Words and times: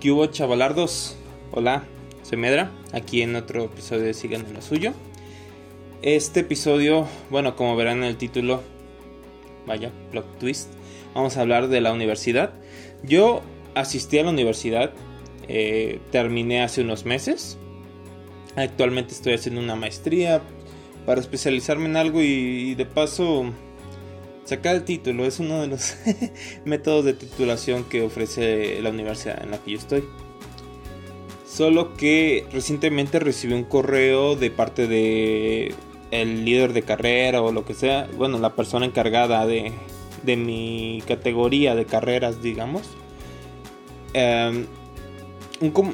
¿Qué 0.00 0.12
hubo 0.12 0.26
chavalardos? 0.26 1.16
Hola, 1.50 1.82
soy 2.22 2.38
Medra, 2.38 2.70
aquí 2.92 3.22
en 3.22 3.34
otro 3.34 3.64
episodio 3.64 4.04
de 4.04 4.14
Sigan 4.14 4.46
en 4.46 4.54
lo 4.54 4.62
suyo. 4.62 4.92
Este 6.02 6.40
episodio, 6.40 7.08
bueno, 7.30 7.56
como 7.56 7.74
verán 7.74 7.98
en 7.98 8.04
el 8.04 8.16
título, 8.16 8.62
vaya, 9.66 9.90
plot 10.12 10.38
twist, 10.38 10.70
vamos 11.14 11.36
a 11.36 11.40
hablar 11.40 11.66
de 11.66 11.80
la 11.80 11.92
universidad. 11.92 12.52
Yo 13.02 13.42
asistí 13.74 14.20
a 14.20 14.22
la 14.22 14.30
universidad, 14.30 14.92
eh, 15.48 15.98
terminé 16.12 16.62
hace 16.62 16.82
unos 16.82 17.04
meses. 17.04 17.58
Actualmente 18.54 19.14
estoy 19.14 19.34
haciendo 19.34 19.60
una 19.60 19.74
maestría 19.74 20.42
para 21.06 21.20
especializarme 21.20 21.86
en 21.86 21.96
algo 21.96 22.22
y 22.22 22.76
de 22.76 22.86
paso 22.86 23.52
Sacar 24.48 24.76
el 24.76 24.84
título 24.84 25.26
es 25.26 25.40
uno 25.40 25.60
de 25.60 25.66
los 25.66 25.94
métodos 26.64 27.04
de 27.04 27.12
titulación 27.12 27.84
que 27.84 28.00
ofrece 28.00 28.80
la 28.80 28.88
universidad 28.88 29.42
en 29.42 29.50
la 29.50 29.58
que 29.58 29.72
yo 29.72 29.76
estoy. 29.76 30.04
Solo 31.46 31.92
que 31.92 32.46
recientemente 32.50 33.18
recibí 33.18 33.52
un 33.52 33.64
correo 33.64 34.36
de 34.36 34.50
parte 34.50 34.86
de 34.86 35.74
el 36.10 36.46
líder 36.46 36.72
de 36.72 36.80
carrera 36.80 37.42
o 37.42 37.52
lo 37.52 37.66
que 37.66 37.74
sea, 37.74 38.08
bueno, 38.16 38.38
la 38.38 38.54
persona 38.54 38.86
encargada 38.86 39.44
de, 39.46 39.74
mi 40.24 41.02
categoría 41.06 41.74
de 41.74 41.84
carreras, 41.84 42.40
digamos. 42.40 42.84
Em, 44.14 44.64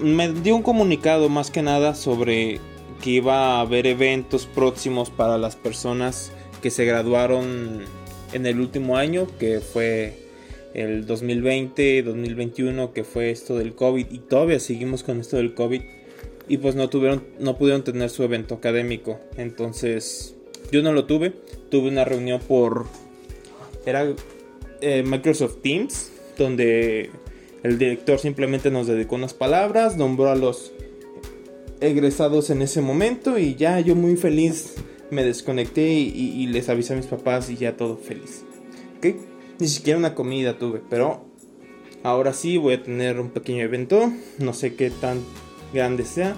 me 0.01 0.33
dio 0.33 0.55
un 0.55 0.63
comunicado 0.63 1.29
más 1.29 1.51
que 1.51 1.63
nada 1.63 1.97
sobre 1.97 2.61
que 3.03 3.11
iba 3.11 3.57
a 3.57 3.63
haber 3.63 3.89
eventos 3.89 4.47
próximos 4.47 5.11
para 5.11 5.39
las 5.39 5.57
personas 5.57 6.31
que 6.63 6.71
se 6.71 6.85
graduaron 6.85 7.85
en 8.35 8.47
el 8.47 8.61
último 8.61 8.97
año, 8.99 9.27
que 9.39 9.61
fue 9.61 10.13
el 10.75 11.07
2020, 11.07 12.03
2021, 12.03 12.93
que 12.93 13.05
fue 13.05 13.31
esto 13.31 13.57
del 13.57 13.75
COVID, 13.75 14.07
y 14.11 14.19
todavía 14.19 14.61
seguimos 14.61 15.03
con 15.03 15.21
esto 15.21 15.37
del 15.37 15.55
COVID, 15.55 15.81
y 16.49 16.59
pues 16.59 16.75
no 16.75 16.91
tuvieron, 16.91 17.25
no 17.39 17.57
pudieron 17.57 17.85
tener 17.85 18.11
su 18.11 18.23
evento 18.23 18.57
académico. 18.57 19.19
Entonces, 19.37 20.35
yo 20.71 20.83
no 20.83 20.93
lo 20.93 21.07
tuve, 21.07 21.33
tuve 21.71 21.89
una 21.89 22.05
reunión 22.05 22.41
por, 22.47 22.87
era 23.87 24.13
eh, 24.81 25.03
Microsoft 25.07 25.63
Teams, 25.63 26.11
donde 26.37 27.11
el 27.63 27.79
director 27.79 28.19
simplemente 28.19 28.71
nos 28.71 28.87
dedicó 28.87 29.15
unas 29.15 29.33
palabras, 29.33 29.97
nombró 29.97 30.29
a 30.29 30.35
los 30.35 30.73
egresados 31.81 32.51
en 32.51 32.63
ese 32.63 32.81
momento 32.81 33.39
y 33.39 33.55
ya 33.55 33.79
yo 33.81 33.95
muy 33.95 34.17
feliz 34.17 34.75
me 35.15 35.25
desconecté 35.25 35.89
y, 35.93 36.47
les 36.49 36.69
avisé 36.69 36.93
a 36.93 36.97
mis 36.97 37.07
papás 37.07 37.49
y 37.49 37.57
ya 37.57 37.77
todo 37.77 37.97
feliz. 37.97 38.45
¿Ok? 38.99 39.17
Ni 39.59 39.69
siquiera 39.69 39.99
una 39.99 40.15
comida 40.15 40.59
tuve, 40.59 40.83
pero 40.91 41.25
ahora 42.03 42.33
sí 42.33 42.59
voy 42.59 42.75
a 42.75 42.83
tener 42.83 43.21
un 43.21 43.31
pequeño 43.31 43.63
evento. 43.63 44.13
No 44.39 44.53
sé 44.53 44.75
qué 44.75 44.91
tan 44.91 45.21
grande 45.73 46.05
sea. 46.05 46.37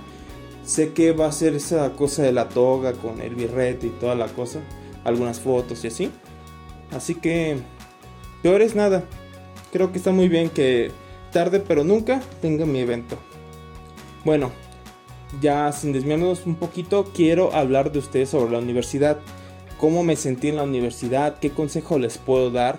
Sé 0.65 0.93
que 0.93 1.13
va 1.13 1.27
a 1.27 1.33
ser 1.33 1.55
esa 1.55 1.93
cosa 1.93 2.23
de 2.23 2.33
la 2.33 2.49
toga 2.49 2.93
con 2.93 3.21
el 3.21 3.35
birrete 3.35 3.87
y 3.87 3.91
toda 3.91 4.15
la 4.15 4.27
cosa. 4.29 4.61
Algunas 5.05 5.41
fotos 5.41 5.85
y 5.85 5.89
así. 5.89 6.11
Así 6.91 7.15
que, 7.15 7.57
peor 8.43 8.63
es 8.63 8.75
nada. 8.75 9.05
Creo 9.73 9.93
que 9.93 9.99
está 9.99 10.13
muy 10.13 10.29
bien 10.29 10.51
que 10.51 10.91
tarde 11.33 11.61
pero 11.61 11.85
nunca 11.85 12.21
tenga 12.41 12.67
mi 12.67 12.81
evento. 12.81 13.17
Bueno, 14.25 14.51
ya 15.41 15.73
sin 15.73 15.93
desviarnos 15.93 16.47
un 16.47 16.57
poquito, 16.57 17.11
quiero 17.15 17.55
hablar 17.55 17.93
de 17.93 17.99
ustedes 17.99 18.31
sobre 18.31 18.53
la 18.53 18.59
universidad. 18.59 19.19
Cómo 19.79 20.03
me 20.03 20.17
sentí 20.17 20.49
en 20.49 20.57
la 20.57 20.63
universidad, 20.63 21.39
qué 21.39 21.51
consejo 21.51 21.99
les 21.99 22.19
puedo 22.19 22.51
dar. 22.51 22.79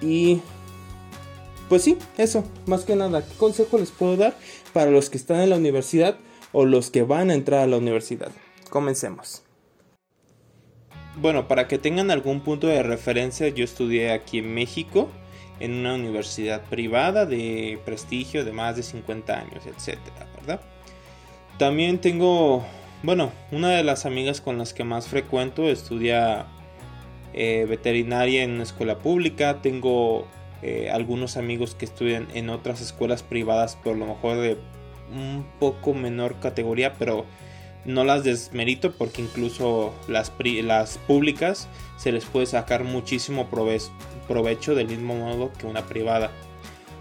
Y 0.00 0.40
pues 1.68 1.82
sí, 1.82 1.98
eso, 2.18 2.44
más 2.66 2.84
que 2.84 2.96
nada, 2.96 3.26
qué 3.26 3.34
consejo 3.36 3.78
les 3.78 3.90
puedo 3.90 4.16
dar 4.16 4.34
para 4.72 4.90
los 4.90 5.10
que 5.10 5.18
están 5.18 5.40
en 5.40 5.50
la 5.50 5.56
universidad 5.56 6.16
o 6.52 6.64
los 6.64 6.90
que 6.90 7.02
van 7.02 7.30
a 7.30 7.34
entrar 7.34 7.60
a 7.60 7.66
la 7.66 7.78
universidad. 7.78 8.30
Comencemos. 8.70 9.42
Bueno, 11.16 11.46
para 11.46 11.68
que 11.68 11.78
tengan 11.78 12.10
algún 12.10 12.40
punto 12.40 12.66
de 12.66 12.82
referencia, 12.82 13.48
yo 13.48 13.64
estudié 13.64 14.12
aquí 14.12 14.38
en 14.38 14.54
México 14.54 15.08
en 15.60 15.74
una 15.74 15.94
universidad 15.94 16.62
privada 16.68 17.26
de 17.26 17.78
prestigio 17.84 18.44
de 18.44 18.52
más 18.52 18.76
de 18.76 18.82
50 18.82 19.38
años, 19.38 19.66
etcétera, 19.66 20.26
¿verdad? 20.34 20.60
También 21.58 22.00
tengo, 22.00 22.64
bueno, 23.02 23.30
una 23.50 23.70
de 23.70 23.84
las 23.84 24.06
amigas 24.06 24.40
con 24.40 24.58
las 24.58 24.72
que 24.74 24.84
más 24.84 25.06
frecuento 25.06 25.68
estudia 25.68 26.46
eh, 27.34 27.66
veterinaria 27.68 28.42
en 28.42 28.52
una 28.52 28.62
escuela 28.62 28.98
pública. 28.98 29.62
Tengo 29.62 30.26
eh, 30.62 30.90
algunos 30.90 31.36
amigos 31.36 31.74
que 31.74 31.84
estudian 31.84 32.28
en 32.34 32.50
otras 32.50 32.80
escuelas 32.80 33.22
privadas, 33.22 33.76
por 33.76 33.96
lo 33.96 34.06
mejor 34.06 34.38
de 34.38 34.58
un 35.14 35.46
poco 35.58 35.94
menor 35.94 36.40
categoría, 36.40 36.94
pero 36.94 37.26
no 37.84 38.04
las 38.04 38.24
desmerito 38.24 38.92
porque 38.92 39.22
incluso 39.22 39.92
las, 40.08 40.32
las 40.62 40.98
públicas 40.98 41.68
se 41.96 42.12
les 42.12 42.24
puede 42.24 42.46
sacar 42.46 42.84
muchísimo 42.84 43.48
provecho 43.48 44.74
del 44.74 44.88
mismo 44.88 45.14
modo 45.14 45.52
que 45.52 45.66
una 45.66 45.86
privada. 45.86 46.30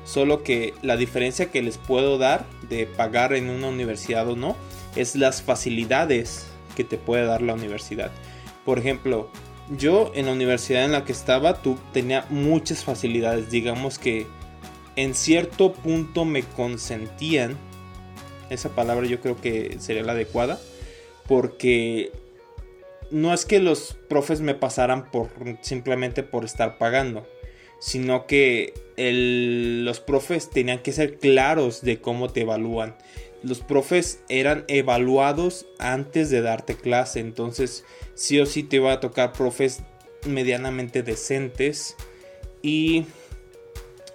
Solo 0.04 0.44
que 0.44 0.74
la 0.82 0.98
diferencia 0.98 1.52
que 1.52 1.62
les 1.62 1.78
puedo 1.78 2.18
dar 2.18 2.46
de 2.70 2.88
pagar 2.88 3.34
en 3.34 3.50
una 3.50 3.70
universidad 3.70 4.28
o 4.28 4.36
no 4.36 4.56
es 4.96 5.16
las 5.16 5.42
facilidades 5.42 6.48
que 6.76 6.84
te 6.84 6.98
puede 6.98 7.26
dar 7.26 7.42
la 7.42 7.54
universidad. 7.54 8.12
Por 8.66 8.80
ejemplo, 8.80 9.30
yo 9.78 10.12
en 10.16 10.26
la 10.26 10.34
universidad 10.34 10.86
en 10.86 10.92
la 10.92 11.06
que 11.06 11.12
estaba, 11.12 11.62
tú 11.62 11.78
tenía 11.94 12.26
muchas 12.30 12.84
facilidades. 12.84 13.52
Digamos 13.52 14.00
que 14.00 14.26
en 14.96 15.14
cierto 15.14 15.74
punto 15.74 16.26
me 16.26 16.44
consentían. 16.44 17.58
Esa 18.50 18.70
palabra 18.70 19.08
yo 19.08 19.22
creo 19.22 19.40
que 19.40 19.78
sería 19.80 20.04
la 20.04 20.14
adecuada. 20.14 20.60
Porque 21.28 22.12
no 23.12 23.34
es 23.34 23.46
que 23.46 23.60
los 23.60 23.96
profes 24.10 24.42
me 24.42 24.56
pasaran 24.56 25.12
por 25.12 25.30
simplemente 25.62 26.24
por 26.24 26.44
estar 26.44 26.78
pagando 26.78 27.26
sino 27.82 28.28
que 28.28 28.76
los 28.96 30.00
profes 30.00 30.52
tenían 30.52 30.80
que 30.80 30.92
ser 30.94 31.18
claros 31.18 31.82
de 31.82 32.00
cómo 32.00 32.30
te 32.30 32.42
evalúan. 32.42 32.96
Los 33.42 33.60
profes 33.60 34.20
eran 34.30 34.66
evaluados 34.68 35.66
antes 35.80 36.30
de 36.30 36.42
darte 36.42 36.76
clase, 36.76 37.20
entonces 37.20 37.84
sí 38.14 38.40
o 38.40 38.46
sí 38.46 38.62
te 38.62 38.76
iba 38.76 38.94
a 38.94 39.00
tocar 39.00 39.34
profes 39.34 39.82
medianamente 40.28 41.02
decentes 41.02 41.96
y 42.62 43.06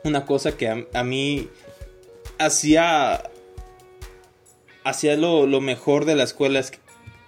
una 0.05 0.25
cosa 0.25 0.57
que 0.57 0.87
a, 0.93 1.03
mí 1.03 1.49
hacía 2.39 3.29
hacía 4.85 5.17
lo, 5.17 5.49
lo, 5.49 5.61
mejor 5.61 6.05
de 6.05 6.15
la 6.15 6.23
escuela 6.23 6.61
es 6.61 6.71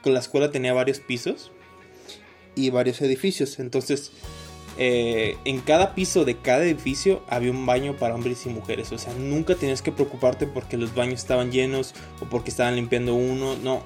que 0.04 0.10
la 0.10 0.20
escuela 0.20 0.52
tenía 0.52 0.72
varios 0.72 1.00
pisos 1.00 1.50
y 2.54 2.70
varios 2.70 3.00
edificios 3.00 3.58
entonces 3.58 4.12
eh, 4.80 5.36
en 5.44 5.60
cada 5.60 5.96
piso 5.96 6.24
de 6.24 6.36
cada 6.36 6.64
edificio 6.64 7.22
había 7.28 7.50
un 7.50 7.66
baño 7.66 7.96
para 7.96 8.14
hombres 8.14 8.46
y 8.46 8.48
mujeres. 8.48 8.92
O 8.92 8.98
sea, 8.98 9.12
nunca 9.14 9.56
tenías 9.56 9.82
que 9.82 9.90
preocuparte 9.90 10.46
porque 10.46 10.76
los 10.76 10.94
baños 10.94 11.20
estaban 11.20 11.50
llenos 11.50 11.94
o 12.20 12.26
porque 12.26 12.50
estaban 12.50 12.76
limpiando 12.76 13.16
uno. 13.16 13.56
No, 13.56 13.82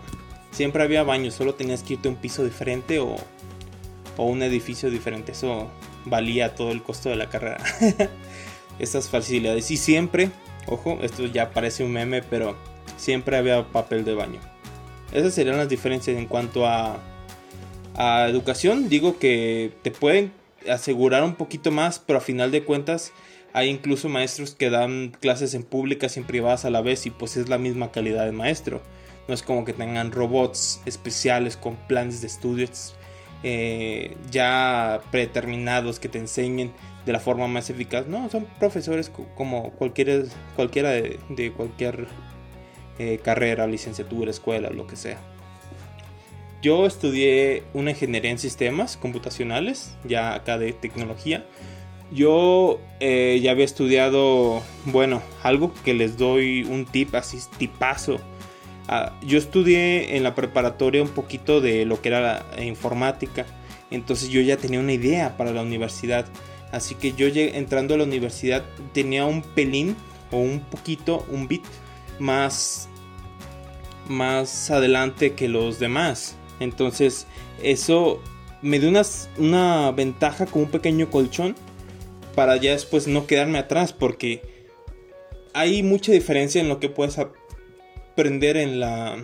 siempre 0.50 0.82
había 0.82 1.02
baños, 1.02 1.32
solo 1.32 1.54
tenías 1.54 1.82
que 1.82 1.94
irte 1.94 2.08
a 2.08 2.10
un 2.10 2.18
piso 2.18 2.44
diferente 2.44 2.98
o, 2.98 3.16
o 4.18 4.26
un 4.26 4.42
edificio 4.42 4.90
diferente. 4.90 5.32
Eso 5.32 5.70
valía 6.04 6.54
todo 6.54 6.72
el 6.72 6.82
costo 6.82 7.08
de 7.08 7.16
la 7.16 7.30
carrera. 7.30 7.64
Estas 8.78 9.08
facilidades. 9.08 9.70
Y 9.70 9.78
siempre, 9.78 10.30
ojo, 10.66 10.98
esto 11.00 11.24
ya 11.24 11.52
parece 11.52 11.84
un 11.84 11.92
meme, 11.92 12.22
pero 12.22 12.54
siempre 12.98 13.38
había 13.38 13.66
papel 13.66 14.04
de 14.04 14.12
baño. 14.12 14.40
Esas 15.10 15.32
serían 15.32 15.56
las 15.56 15.70
diferencias 15.70 16.18
en 16.18 16.26
cuanto 16.26 16.66
a, 16.66 16.98
a 17.94 18.26
educación. 18.28 18.90
Digo 18.90 19.18
que 19.18 19.72
te 19.82 19.90
pueden 19.90 20.41
asegurar 20.70 21.24
un 21.24 21.34
poquito 21.34 21.70
más, 21.70 21.98
pero 21.98 22.18
a 22.18 22.22
final 22.22 22.50
de 22.50 22.64
cuentas 22.64 23.12
hay 23.52 23.68
incluso 23.68 24.08
maestros 24.08 24.54
que 24.54 24.70
dan 24.70 25.12
clases 25.20 25.54
en 25.54 25.62
públicas 25.62 26.16
y 26.16 26.20
en 26.20 26.26
privadas 26.26 26.64
a 26.64 26.70
la 26.70 26.80
vez 26.80 27.06
y 27.06 27.10
pues 27.10 27.36
es 27.36 27.48
la 27.48 27.58
misma 27.58 27.92
calidad 27.92 28.24
de 28.24 28.32
maestro. 28.32 28.82
No 29.28 29.34
es 29.34 29.42
como 29.42 29.64
que 29.64 29.72
tengan 29.72 30.10
robots 30.10 30.80
especiales 30.86 31.56
con 31.56 31.76
planes 31.86 32.20
de 32.20 32.26
estudios 32.26 32.94
eh, 33.44 34.16
ya 34.30 35.00
predeterminados 35.10 35.98
que 35.98 36.08
te 36.08 36.18
enseñen 36.18 36.72
de 37.04 37.12
la 37.12 37.20
forma 37.20 37.46
más 37.46 37.70
eficaz. 37.70 38.06
No, 38.06 38.28
son 38.30 38.46
profesores 38.58 39.10
como 39.36 39.70
cualquiera, 39.72 40.22
cualquiera 40.56 40.90
de, 40.90 41.52
cualquier 41.56 42.06
eh, 42.98 43.20
carrera, 43.22 43.66
licenciatura, 43.66 44.30
escuela, 44.30 44.70
lo 44.70 44.86
que 44.86 44.96
sea. 44.96 45.18
Yo 46.62 46.86
estudié 46.86 47.64
una 47.74 47.90
ingeniería 47.90 48.30
en 48.30 48.38
sistemas 48.38 48.96
computacionales, 48.96 49.96
ya 50.04 50.32
acá 50.32 50.58
de 50.58 50.72
tecnología. 50.72 51.44
Yo 52.12 52.78
eh, 53.00 53.40
ya 53.42 53.50
había 53.50 53.64
estudiado, 53.64 54.62
bueno, 54.84 55.22
algo 55.42 55.74
que 55.84 55.92
les 55.92 56.18
doy 56.18 56.62
un 56.62 56.86
tip, 56.86 57.16
así 57.16 57.38
tipazo. 57.58 58.20
Ah, 58.86 59.12
yo 59.26 59.38
estudié 59.38 60.16
en 60.16 60.22
la 60.22 60.36
preparatoria 60.36 61.02
un 61.02 61.08
poquito 61.08 61.60
de 61.60 61.84
lo 61.84 62.00
que 62.00 62.10
era 62.10 62.46
la 62.56 62.64
informática. 62.64 63.44
Entonces 63.90 64.28
yo 64.28 64.40
ya 64.40 64.56
tenía 64.56 64.78
una 64.78 64.92
idea 64.92 65.36
para 65.36 65.52
la 65.52 65.62
universidad. 65.62 66.26
Así 66.70 66.94
que 66.94 67.12
yo 67.12 67.26
entrando 67.26 67.94
a 67.94 67.98
la 67.98 68.04
universidad 68.04 68.62
tenía 68.92 69.26
un 69.26 69.42
pelín, 69.42 69.96
o 70.30 70.38
un 70.38 70.60
poquito, 70.60 71.26
un 71.28 71.48
bit 71.48 71.64
más, 72.20 72.88
más 74.08 74.70
adelante 74.70 75.32
que 75.32 75.48
los 75.48 75.80
demás. 75.80 76.36
Entonces 76.62 77.26
eso 77.62 78.20
me 78.62 78.78
dio 78.78 78.88
una, 78.88 79.02
una 79.38 79.90
ventaja 79.90 80.46
con 80.46 80.62
un 80.62 80.70
pequeño 80.70 81.10
colchón 81.10 81.54
para 82.34 82.56
ya 82.56 82.72
después 82.72 83.06
no 83.06 83.26
quedarme 83.26 83.58
atrás 83.58 83.92
porque 83.92 84.40
hay 85.52 85.82
mucha 85.82 86.12
diferencia 86.12 86.60
en 86.60 86.68
lo 86.68 86.80
que 86.80 86.88
puedes 86.88 87.18
aprender 87.18 88.56
en 88.56 88.80
la, 88.80 89.16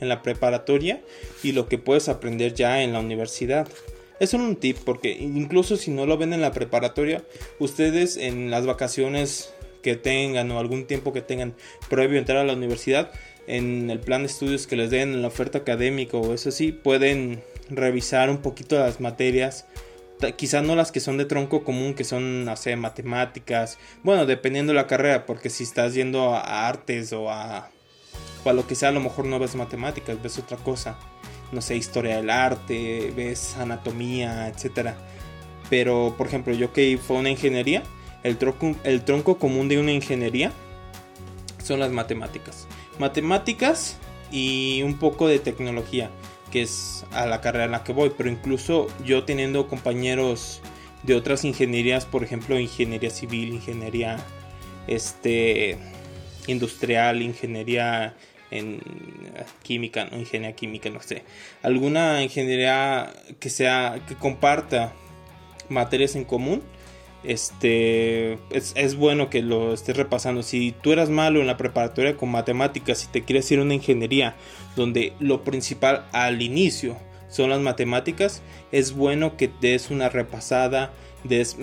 en 0.00 0.08
la 0.08 0.22
preparatoria 0.22 1.02
y 1.42 1.52
lo 1.52 1.68
que 1.68 1.78
puedes 1.78 2.08
aprender 2.08 2.54
ya 2.54 2.82
en 2.82 2.92
la 2.92 3.00
universidad. 3.00 3.68
Es 4.18 4.34
un 4.34 4.56
tip 4.56 4.78
porque 4.84 5.10
incluso 5.12 5.76
si 5.76 5.90
no 5.90 6.06
lo 6.06 6.18
ven 6.18 6.32
en 6.32 6.40
la 6.40 6.52
preparatoria, 6.52 7.22
ustedes 7.58 8.16
en 8.16 8.50
las 8.50 8.66
vacaciones 8.66 9.54
que 9.82 9.96
tengan 9.96 10.50
o 10.50 10.58
algún 10.58 10.86
tiempo 10.86 11.12
que 11.12 11.22
tengan 11.22 11.54
previo 11.88 12.18
entrar 12.18 12.38
a 12.38 12.44
la 12.44 12.52
universidad, 12.52 13.12
en 13.56 13.90
el 13.90 14.00
plan 14.00 14.22
de 14.22 14.28
estudios 14.28 14.66
que 14.66 14.76
les 14.76 14.90
den, 14.90 15.12
en 15.12 15.22
la 15.22 15.28
oferta 15.28 15.58
académica 15.58 16.16
o 16.16 16.34
eso 16.34 16.50
sí, 16.50 16.72
pueden 16.72 17.42
revisar 17.68 18.30
un 18.30 18.38
poquito 18.38 18.78
las 18.78 19.00
materias 19.00 19.66
quizás 20.36 20.62
no 20.62 20.76
las 20.76 20.92
que 20.92 21.00
son 21.00 21.16
de 21.16 21.24
tronco 21.24 21.64
común, 21.64 21.94
que 21.94 22.04
son, 22.04 22.44
no 22.44 22.56
sé, 22.56 22.76
matemáticas, 22.76 23.78
bueno, 24.02 24.26
dependiendo 24.26 24.72
de 24.72 24.76
la 24.76 24.86
carrera, 24.86 25.26
porque 25.26 25.50
si 25.50 25.64
estás 25.64 25.94
yendo 25.94 26.34
a 26.34 26.68
artes 26.68 27.12
o 27.12 27.30
a, 27.30 27.70
o 28.44 28.52
lo 28.52 28.66
que 28.66 28.74
sea, 28.74 28.90
a 28.90 28.92
lo 28.92 29.00
mejor 29.00 29.24
no 29.24 29.38
ves 29.38 29.54
matemáticas, 29.54 30.22
ves 30.22 30.38
otra 30.38 30.58
cosa, 30.58 30.98
no 31.52 31.60
sé, 31.60 31.76
historia 31.76 32.16
del 32.16 32.30
arte, 32.30 33.12
ves 33.16 33.56
anatomía, 33.56 34.48
etcétera. 34.48 34.96
Pero, 35.70 36.14
por 36.18 36.26
ejemplo, 36.26 36.52
yo 36.52 36.72
que 36.72 36.98
fue 36.98 37.16
una 37.16 37.30
ingeniería, 37.30 37.82
el 38.22 38.36
tronco, 38.36 38.74
el 38.84 39.04
tronco 39.04 39.38
común 39.38 39.68
de 39.68 39.78
una 39.78 39.92
ingeniería 39.92 40.52
son 41.62 41.80
las 41.80 41.92
matemáticas. 41.92 42.66
Matemáticas 43.00 43.96
y 44.30 44.82
un 44.82 44.98
poco 44.98 45.26
de 45.26 45.38
tecnología 45.38 46.10
que 46.52 46.62
es 46.62 47.06
a 47.12 47.24
la 47.26 47.40
carrera 47.40 47.64
en 47.64 47.70
la 47.70 47.82
que 47.82 47.92
voy, 47.92 48.12
pero 48.16 48.28
incluso 48.28 48.88
yo 49.04 49.24
teniendo 49.24 49.68
compañeros 49.68 50.60
de 51.02 51.14
otras 51.14 51.44
ingenierías, 51.44 52.04
por 52.04 52.22
ejemplo, 52.22 52.58
ingeniería 52.58 53.08
civil, 53.08 53.54
ingeniería 53.54 54.18
este 54.86 55.78
industrial, 56.46 57.22
ingeniería 57.22 58.16
en 58.50 58.82
química, 59.62 60.06
no 60.06 60.18
ingeniería 60.18 60.56
química, 60.56 60.90
no 60.90 61.00
sé, 61.00 61.22
alguna 61.62 62.22
ingeniería 62.22 63.14
que 63.38 63.48
sea 63.48 64.02
que 64.06 64.14
comparta 64.14 64.92
materias 65.68 66.16
en 66.16 66.24
común 66.24 66.62
este 67.22 68.38
es, 68.50 68.96
bueno 68.96 69.30
que 69.30 69.42
lo 69.42 69.74
estés 69.74 69.96
repasando. 69.96 70.42
Si 70.42 70.72
tú 70.72 70.92
eras 70.92 71.10
malo 71.10 71.40
en 71.40 71.46
la 71.46 71.56
preparatoria 71.56 72.16
con 72.16 72.30
matemáticas 72.30 73.04
y 73.04 73.08
te 73.08 73.22
quieres 73.22 73.50
ir 73.50 73.58
a 73.58 73.62
una 73.62 73.74
ingeniería 73.74 74.36
donde 74.76 75.12
lo 75.20 75.44
principal 75.44 76.06
al 76.12 76.42
inicio 76.42 76.96
son 77.28 77.50
las 77.50 77.60
matemáticas, 77.60 78.42
es 78.72 78.92
bueno 78.92 79.36
que 79.36 79.50
des 79.60 79.90
una 79.90 80.08
repasada, 80.08 80.92
des 81.24 81.56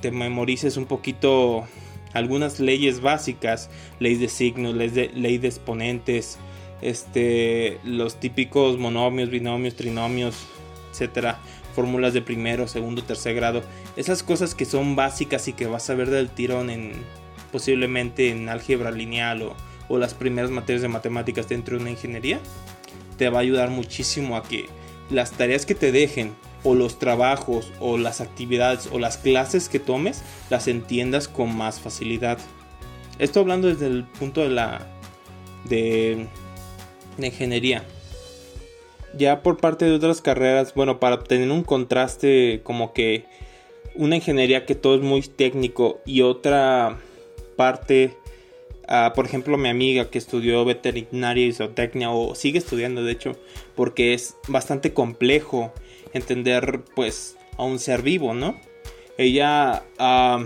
te 0.00 0.10
memorices 0.10 0.76
un 0.76 0.86
poquito 0.86 1.66
algunas 2.14 2.58
leyes 2.58 3.00
básicas, 3.00 3.70
ley 4.00 4.14
de 4.14 4.28
signos, 4.28 4.74
ley 4.74 4.88
de, 4.88 5.10
ley 5.10 5.38
de 5.38 5.48
exponentes, 5.48 6.38
este, 6.80 7.78
los 7.84 8.18
típicos 8.18 8.78
monomios, 8.78 9.28
binomios, 9.28 9.76
trinomios, 9.76 10.46
etcétera 10.90 11.38
fórmulas 11.78 12.12
de 12.12 12.22
primero, 12.22 12.66
segundo, 12.66 13.04
tercer 13.04 13.36
grado, 13.36 13.62
esas 13.96 14.24
cosas 14.24 14.56
que 14.56 14.64
son 14.64 14.96
básicas 14.96 15.46
y 15.46 15.52
que 15.52 15.68
vas 15.68 15.88
a 15.88 15.94
ver 15.94 16.10
del 16.10 16.28
tirón 16.28 16.70
en 16.70 16.90
posiblemente 17.52 18.30
en 18.30 18.48
álgebra 18.48 18.90
lineal 18.90 19.42
o, 19.42 19.56
o 19.86 19.96
las 19.96 20.12
primeras 20.12 20.50
materias 20.50 20.82
de 20.82 20.88
matemáticas 20.88 21.48
dentro 21.48 21.76
de 21.76 21.82
una 21.82 21.92
ingeniería, 21.92 22.40
te 23.16 23.28
va 23.28 23.38
a 23.38 23.42
ayudar 23.42 23.70
muchísimo 23.70 24.36
a 24.36 24.42
que 24.42 24.66
las 25.08 25.30
tareas 25.30 25.66
que 25.66 25.76
te 25.76 25.92
dejen 25.92 26.34
o 26.64 26.74
los 26.74 26.98
trabajos 26.98 27.72
o 27.78 27.96
las 27.96 28.20
actividades 28.20 28.88
o 28.90 28.98
las 28.98 29.16
clases 29.16 29.68
que 29.68 29.78
tomes 29.78 30.24
las 30.50 30.66
entiendas 30.66 31.28
con 31.28 31.56
más 31.56 31.78
facilidad. 31.78 32.38
Esto 33.20 33.38
hablando 33.38 33.68
desde 33.68 33.86
el 33.86 34.02
punto 34.02 34.40
de 34.40 34.50
la 34.50 34.84
de, 35.68 36.26
de 37.18 37.26
ingeniería 37.28 37.84
ya 39.16 39.42
por 39.42 39.58
parte 39.58 39.84
de 39.84 39.92
otras 39.94 40.20
carreras, 40.20 40.74
bueno, 40.74 41.00
para 41.00 41.16
obtener 41.16 41.50
un 41.50 41.64
contraste 41.64 42.60
como 42.62 42.92
que 42.92 43.24
una 43.94 44.16
ingeniería 44.16 44.66
que 44.66 44.74
todo 44.74 44.96
es 44.96 45.02
muy 45.02 45.22
técnico 45.22 46.00
y 46.06 46.22
otra 46.22 46.98
parte, 47.56 48.16
uh, 48.88 49.14
por 49.14 49.26
ejemplo, 49.26 49.56
mi 49.56 49.68
amiga 49.68 50.10
que 50.10 50.18
estudió 50.18 50.64
veterinaria 50.64 51.46
y 51.46 51.52
zootecnia 51.52 52.10
o 52.10 52.34
sigue 52.34 52.58
estudiando 52.58 53.02
de 53.02 53.12
hecho, 53.12 53.32
porque 53.74 54.14
es 54.14 54.36
bastante 54.46 54.92
complejo 54.92 55.72
entender 56.12 56.82
pues 56.94 57.36
a 57.56 57.64
un 57.64 57.78
ser 57.78 58.02
vivo, 58.02 58.34
¿no? 58.34 58.60
Ella, 59.16 59.82
uh, 59.98 60.44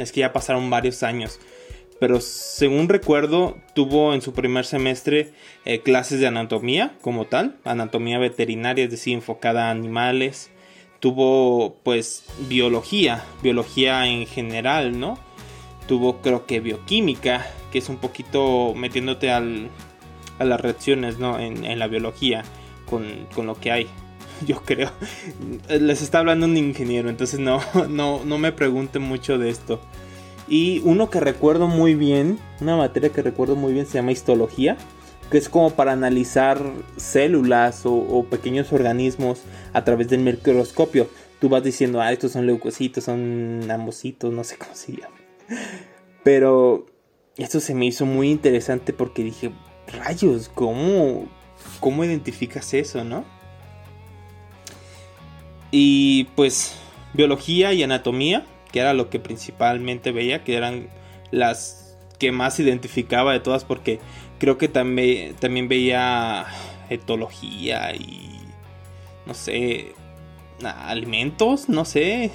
es 0.00 0.12
que 0.12 0.20
ya 0.20 0.32
pasaron 0.32 0.70
varios 0.70 1.02
años 1.02 1.40
pero 1.98 2.20
según 2.20 2.88
recuerdo 2.88 3.56
tuvo 3.74 4.12
en 4.14 4.20
su 4.20 4.32
primer 4.32 4.66
semestre 4.66 5.32
eh, 5.64 5.80
clases 5.80 6.20
de 6.20 6.26
anatomía 6.26 6.96
como 7.00 7.26
tal, 7.26 7.56
anatomía 7.64 8.18
veterinaria, 8.18 8.84
es 8.84 8.90
decir, 8.90 9.14
enfocada 9.14 9.68
a 9.68 9.70
animales. 9.70 10.50
Tuvo 11.00 11.76
pues 11.82 12.24
biología, 12.48 13.24
biología 13.42 14.06
en 14.06 14.26
general, 14.26 14.98
¿no? 14.98 15.18
Tuvo 15.86 16.20
creo 16.20 16.46
que 16.46 16.60
bioquímica, 16.60 17.46
que 17.70 17.78
es 17.78 17.88
un 17.88 17.98
poquito 17.98 18.74
metiéndote 18.74 19.30
al, 19.30 19.70
a 20.38 20.44
las 20.44 20.60
reacciones, 20.60 21.18
¿no? 21.18 21.38
En, 21.38 21.78
la 21.78 21.86
biología 21.86 22.44
con, 22.86 23.26
con, 23.34 23.46
lo 23.46 23.58
que 23.60 23.72
hay. 23.72 23.86
Yo 24.46 24.62
creo. 24.62 24.90
Les 25.68 26.02
está 26.02 26.18
hablando 26.18 26.46
un 26.46 26.56
ingeniero, 26.56 27.08
entonces 27.08 27.40
no, 27.40 27.60
no, 27.88 28.24
no 28.24 28.38
me 28.38 28.52
pregunten 28.52 29.02
mucho 29.02 29.38
de 29.38 29.50
esto. 29.50 29.80
Y 30.48 30.80
uno 30.84 31.10
que 31.10 31.20
recuerdo 31.20 31.66
muy 31.66 31.94
bien, 31.94 32.38
una 32.60 32.76
materia 32.76 33.10
que 33.10 33.22
recuerdo 33.22 33.56
muy 33.56 33.72
bien 33.72 33.86
se 33.86 33.94
llama 33.94 34.12
histología, 34.12 34.76
que 35.30 35.38
es 35.38 35.48
como 35.48 35.70
para 35.70 35.92
analizar 35.92 36.60
células 36.96 37.82
o, 37.84 38.24
pequeños 38.30 38.72
organismos 38.72 39.42
a 39.72 39.82
través 39.84 40.08
del 40.08 40.20
microscopio. 40.20 41.08
Tú 41.40 41.48
vas 41.48 41.64
diciendo, 41.64 42.00
ah, 42.00 42.12
estos 42.12 42.32
son 42.32 42.46
leucocitos, 42.46 43.04
son 43.04 43.68
ambocitos, 43.70 44.32
no 44.32 44.44
sé 44.44 44.56
cómo 44.56 44.74
se 44.74 44.92
llama. 44.92 45.16
Pero 46.22 46.86
esto 47.36 47.58
se 47.58 47.74
me 47.74 47.86
hizo 47.86 48.06
muy 48.06 48.30
interesante 48.30 48.92
porque 48.92 49.24
dije, 49.24 49.50
rayos, 49.98 50.48
¿cómo, 50.54 51.26
cómo 51.80 52.04
identificas 52.04 52.72
eso, 52.72 53.02
no? 53.02 53.24
Y 55.72 56.24
pues, 56.36 56.76
biología 57.14 57.72
y 57.72 57.82
anatomía 57.82 58.46
que 58.76 58.80
era 58.80 58.92
lo 58.92 59.08
que 59.08 59.18
principalmente 59.18 60.12
veía, 60.12 60.44
que 60.44 60.54
eran 60.54 60.90
las 61.30 61.96
que 62.18 62.30
más 62.30 62.60
identificaba 62.60 63.32
de 63.32 63.40
todas, 63.40 63.64
porque 63.64 64.00
creo 64.38 64.58
que 64.58 64.68
también, 64.68 65.34
también 65.36 65.66
veía 65.66 66.44
etología 66.90 67.96
y, 67.96 68.38
no 69.24 69.32
sé, 69.32 69.94
alimentos, 70.62 71.70
no 71.70 71.86
sé, 71.86 72.32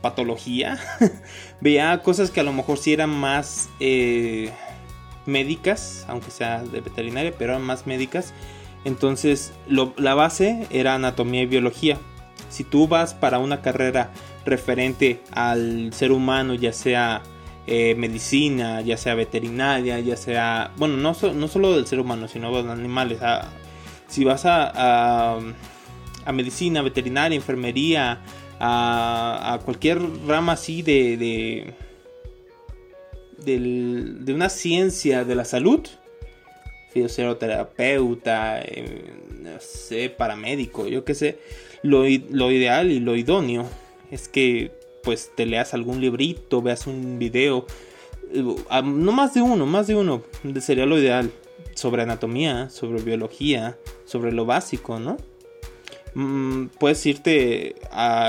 patología. 0.00 0.80
veía 1.60 2.02
cosas 2.02 2.32
que 2.32 2.40
a 2.40 2.42
lo 2.42 2.52
mejor 2.52 2.78
sí 2.78 2.92
eran 2.92 3.10
más 3.10 3.68
eh, 3.78 4.50
médicas, 5.26 6.04
aunque 6.08 6.32
sea 6.32 6.64
de 6.64 6.80
veterinaria, 6.80 7.32
pero 7.38 7.52
eran 7.52 7.62
más 7.62 7.86
médicas. 7.86 8.34
Entonces 8.84 9.52
la 9.68 10.14
base 10.14 10.66
era 10.70 10.96
anatomía 10.96 11.42
y 11.42 11.46
biología. 11.46 11.98
Si 12.48 12.64
tú 12.64 12.88
vas 12.88 13.14
para 13.14 13.38
una 13.38 13.62
carrera 13.62 14.10
referente 14.46 15.20
al 15.32 15.92
ser 15.92 16.12
humano, 16.12 16.54
ya 16.54 16.72
sea 16.72 17.22
eh, 17.66 17.94
medicina, 17.96 18.80
ya 18.80 18.96
sea 18.96 19.14
veterinaria, 19.14 19.98
ya 20.00 20.16
sea, 20.16 20.72
bueno, 20.76 20.96
no, 20.96 21.16
no 21.34 21.48
solo 21.48 21.74
del 21.74 21.86
ser 21.86 22.00
humano, 22.00 22.28
sino 22.28 22.54
de 22.56 22.62
los 22.62 22.72
animales. 22.72 23.18
Ah, 23.20 23.50
si 24.08 24.24
vas 24.24 24.46
a, 24.46 25.38
a, 26.24 26.32
medicina, 26.32 26.80
veterinaria, 26.82 27.36
enfermería, 27.36 28.22
a, 28.60 29.58
cualquier 29.64 30.00
rama 30.26 30.52
así 30.52 30.82
de, 30.82 31.74
de, 33.44 34.32
una 34.32 34.48
ciencia 34.48 35.24
de 35.24 35.34
la 35.34 35.44
salud, 35.44 35.80
fisioterapeuta, 36.92 38.62
eh, 38.62 39.12
no 39.40 39.60
sé, 39.60 40.08
paramédico, 40.08 40.86
yo 40.86 41.04
qué 41.04 41.14
sé, 41.14 41.38
lo 41.82 42.06
ideal 42.06 42.92
y 42.92 43.00
lo 43.00 43.16
idóneo 43.16 43.68
es 44.10 44.28
que 44.28 44.72
pues 45.02 45.30
te 45.36 45.46
leas 45.46 45.74
algún 45.74 46.00
librito, 46.00 46.62
veas 46.62 46.86
un 46.86 47.18
video, 47.18 47.66
eh, 48.32 48.42
no 48.84 49.12
más 49.12 49.34
de 49.34 49.42
uno, 49.42 49.66
más 49.66 49.86
de 49.86 49.94
uno, 49.94 50.22
sería 50.60 50.86
lo 50.86 50.98
ideal, 50.98 51.30
sobre 51.74 52.02
anatomía, 52.02 52.70
sobre 52.70 53.02
biología, 53.02 53.78
sobre 54.04 54.32
lo 54.32 54.46
básico, 54.46 54.98
¿no? 54.98 55.16
Mm, 56.14 56.68
puedes 56.78 57.04
irte 57.06 57.76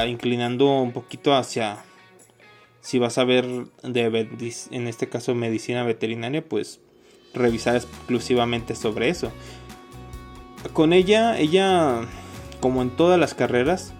inclinando 0.07 0.81
un 0.81 0.91
poquito 0.91 1.33
hacia 1.33 1.83
si 2.81 2.99
vas 2.99 3.17
a 3.17 3.23
ver 3.23 3.45
de, 3.83 4.55
en 4.71 4.87
este 4.87 5.09
caso 5.09 5.35
medicina 5.35 5.83
veterinaria, 5.83 6.43
pues 6.43 6.79
revisar 7.33 7.75
exclusivamente 7.75 8.75
sobre 8.75 9.09
eso. 9.09 9.31
Con 10.73 10.93
ella, 10.93 11.37
ella, 11.37 12.01
como 12.59 12.81
en 12.81 12.89
todas 12.89 13.19
las 13.19 13.33
carreras, 13.33 13.93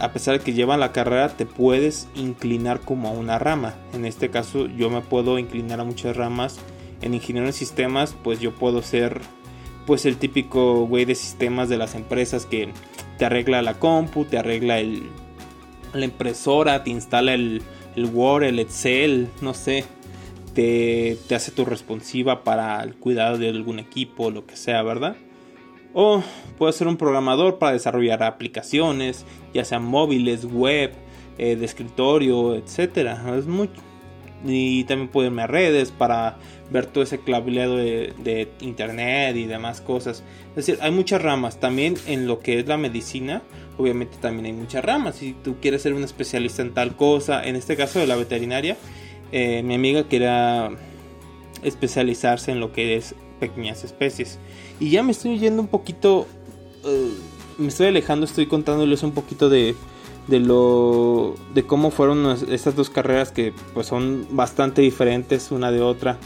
a 0.00 0.12
pesar 0.12 0.38
de 0.38 0.44
que 0.44 0.52
lleva 0.52 0.76
la 0.76 0.92
carrera, 0.92 1.28
te 1.28 1.46
puedes 1.46 2.08
inclinar 2.14 2.80
como 2.80 3.08
a 3.08 3.12
una 3.12 3.38
rama. 3.38 3.74
En 3.92 4.04
este 4.04 4.30
caso, 4.30 4.66
yo 4.66 4.90
me 4.90 5.00
puedo 5.00 5.38
inclinar 5.38 5.80
a 5.80 5.84
muchas 5.84 6.16
ramas. 6.16 6.58
En 7.02 7.14
ingeniero 7.14 7.46
de 7.46 7.52
sistemas, 7.52 8.14
pues 8.22 8.40
yo 8.40 8.54
puedo 8.54 8.82
ser 8.82 9.20
pues 9.86 10.04
el 10.04 10.18
típico 10.18 10.86
güey 10.86 11.06
de 11.06 11.14
sistemas 11.14 11.70
de 11.70 11.78
las 11.78 11.94
empresas 11.94 12.44
que 12.44 12.68
te 13.16 13.24
arregla 13.24 13.62
la 13.62 13.78
compu, 13.78 14.26
te 14.26 14.36
arregla 14.36 14.80
el, 14.80 15.08
la 15.94 16.04
impresora, 16.04 16.84
te 16.84 16.90
instala 16.90 17.32
el, 17.32 17.62
el 17.96 18.04
Word, 18.06 18.44
el 18.44 18.58
Excel, 18.58 19.28
no 19.40 19.54
sé, 19.54 19.84
te, 20.52 21.16
te, 21.26 21.34
hace 21.34 21.52
tu 21.52 21.64
responsiva 21.64 22.44
para 22.44 22.82
el 22.82 22.96
cuidado 22.96 23.38
de 23.38 23.48
algún 23.48 23.78
equipo, 23.78 24.30
lo 24.30 24.46
que 24.46 24.56
sea, 24.56 24.82
¿verdad? 24.82 25.16
O 25.94 26.22
puede 26.58 26.72
ser 26.72 26.86
un 26.86 26.96
programador 26.96 27.58
para 27.58 27.72
desarrollar 27.72 28.22
aplicaciones, 28.22 29.24
ya 29.54 29.64
sean 29.64 29.84
móviles, 29.84 30.44
web, 30.44 30.92
eh, 31.38 31.56
de 31.56 31.64
escritorio, 31.64 32.54
etcétera. 32.54 33.36
Es 33.36 33.46
muy, 33.46 33.70
y 34.44 34.84
también 34.84 35.08
puedo 35.08 35.26
irme 35.26 35.42
a 35.42 35.46
redes 35.46 35.90
para 35.90 36.36
ver 36.70 36.86
todo 36.86 37.02
ese 37.02 37.20
clavelado 37.20 37.76
de, 37.76 38.48
internet 38.60 39.36
y 39.36 39.46
demás 39.46 39.80
cosas. 39.80 40.22
Es 40.50 40.66
decir, 40.66 40.78
hay 40.82 40.90
muchas 40.90 41.22
ramas. 41.22 41.58
También 41.60 41.94
en 42.06 42.26
lo 42.26 42.40
que 42.40 42.58
es 42.58 42.66
la 42.66 42.76
medicina, 42.76 43.42
obviamente 43.76 44.18
también 44.20 44.46
hay 44.46 44.52
muchas 44.52 44.84
ramas. 44.84 45.16
Si 45.16 45.32
tú 45.32 45.56
quieres 45.60 45.82
ser 45.82 45.94
un 45.94 46.04
especialista 46.04 46.62
en 46.62 46.74
tal 46.74 46.96
cosa, 46.96 47.44
en 47.44 47.56
este 47.56 47.76
caso 47.76 47.98
de 47.98 48.06
la 48.06 48.16
veterinaria, 48.16 48.76
eh, 49.32 49.62
mi 49.62 49.74
amiga 49.74 50.08
quería 50.08 50.70
especializarse 51.62 52.52
en 52.52 52.60
lo 52.60 52.72
que 52.72 52.96
es 52.96 53.14
pequeñas 53.38 53.84
especies. 53.84 54.38
Y 54.80 54.90
ya 54.90 55.02
me 55.02 55.12
estoy 55.12 55.38
yendo 55.38 55.62
un 55.62 55.68
poquito, 55.68 56.26
eh, 56.84 57.10
me 57.58 57.68
estoy 57.68 57.88
alejando, 57.88 58.26
estoy 58.26 58.46
contándoles 58.46 59.02
un 59.02 59.12
poquito 59.12 59.48
de 59.48 59.74
de 60.28 60.40
lo 60.40 61.34
de 61.54 61.64
cómo 61.64 61.90
fueron 61.90 62.36
estas 62.50 62.76
dos 62.76 62.90
carreras 62.90 63.32
que 63.32 63.52
pues 63.74 63.86
son 63.86 64.26
bastante 64.30 64.82
diferentes 64.82 65.50
una 65.50 65.72
de 65.72 65.80
otra. 65.80 66.18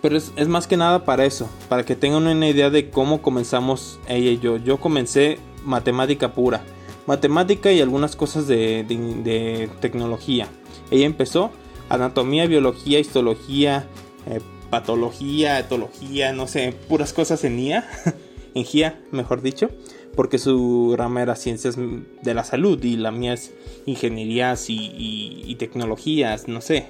Pero 0.00 0.16
es, 0.16 0.48
más 0.48 0.66
que 0.66 0.76
nada 0.76 1.04
para 1.04 1.24
eso 1.24 1.48
para 1.68 1.84
que 1.84 1.96
tengan 1.96 2.26
una 2.26 2.48
idea 2.48 2.70
de 2.70 2.90
cómo 2.90 3.20
comenzamos 3.20 3.98
ella 4.06 4.30
y 4.30 4.38
yo. 4.38 4.56
Yo 4.58 4.78
comencé 4.78 5.38
matemática 5.64 6.32
pura 6.32 6.64
matemática 7.06 7.70
y 7.70 7.82
algunas 7.82 8.16
cosas 8.16 8.46
de, 8.46 9.68
tecnología. 9.80 10.48
Ella 10.90 11.06
empezó 11.06 11.50
anatomía 11.90 12.46
biología 12.46 12.98
histología 12.98 13.86
eh, 14.26 14.40
patología 14.74 15.60
etología 15.60 16.32
no 16.32 16.48
sé 16.48 16.74
puras 16.88 17.12
cosas 17.12 17.44
en 17.44 17.60
IA 17.60 17.88
en 18.54 18.64
GIA 18.64 19.00
mejor 19.12 19.40
dicho 19.40 19.70
porque 20.14 20.38
su 20.38 20.94
rama 20.96 21.22
era 21.22 21.36
ciencias 21.36 21.76
de 21.76 22.34
la 22.34 22.44
salud 22.44 22.82
y 22.82 22.96
la 22.96 23.10
mía 23.10 23.34
es 23.34 23.52
ingenierías 23.86 24.66
y, 24.68 25.56
tecnologías, 25.58 26.48
no 26.48 26.60
sé. 26.60 26.86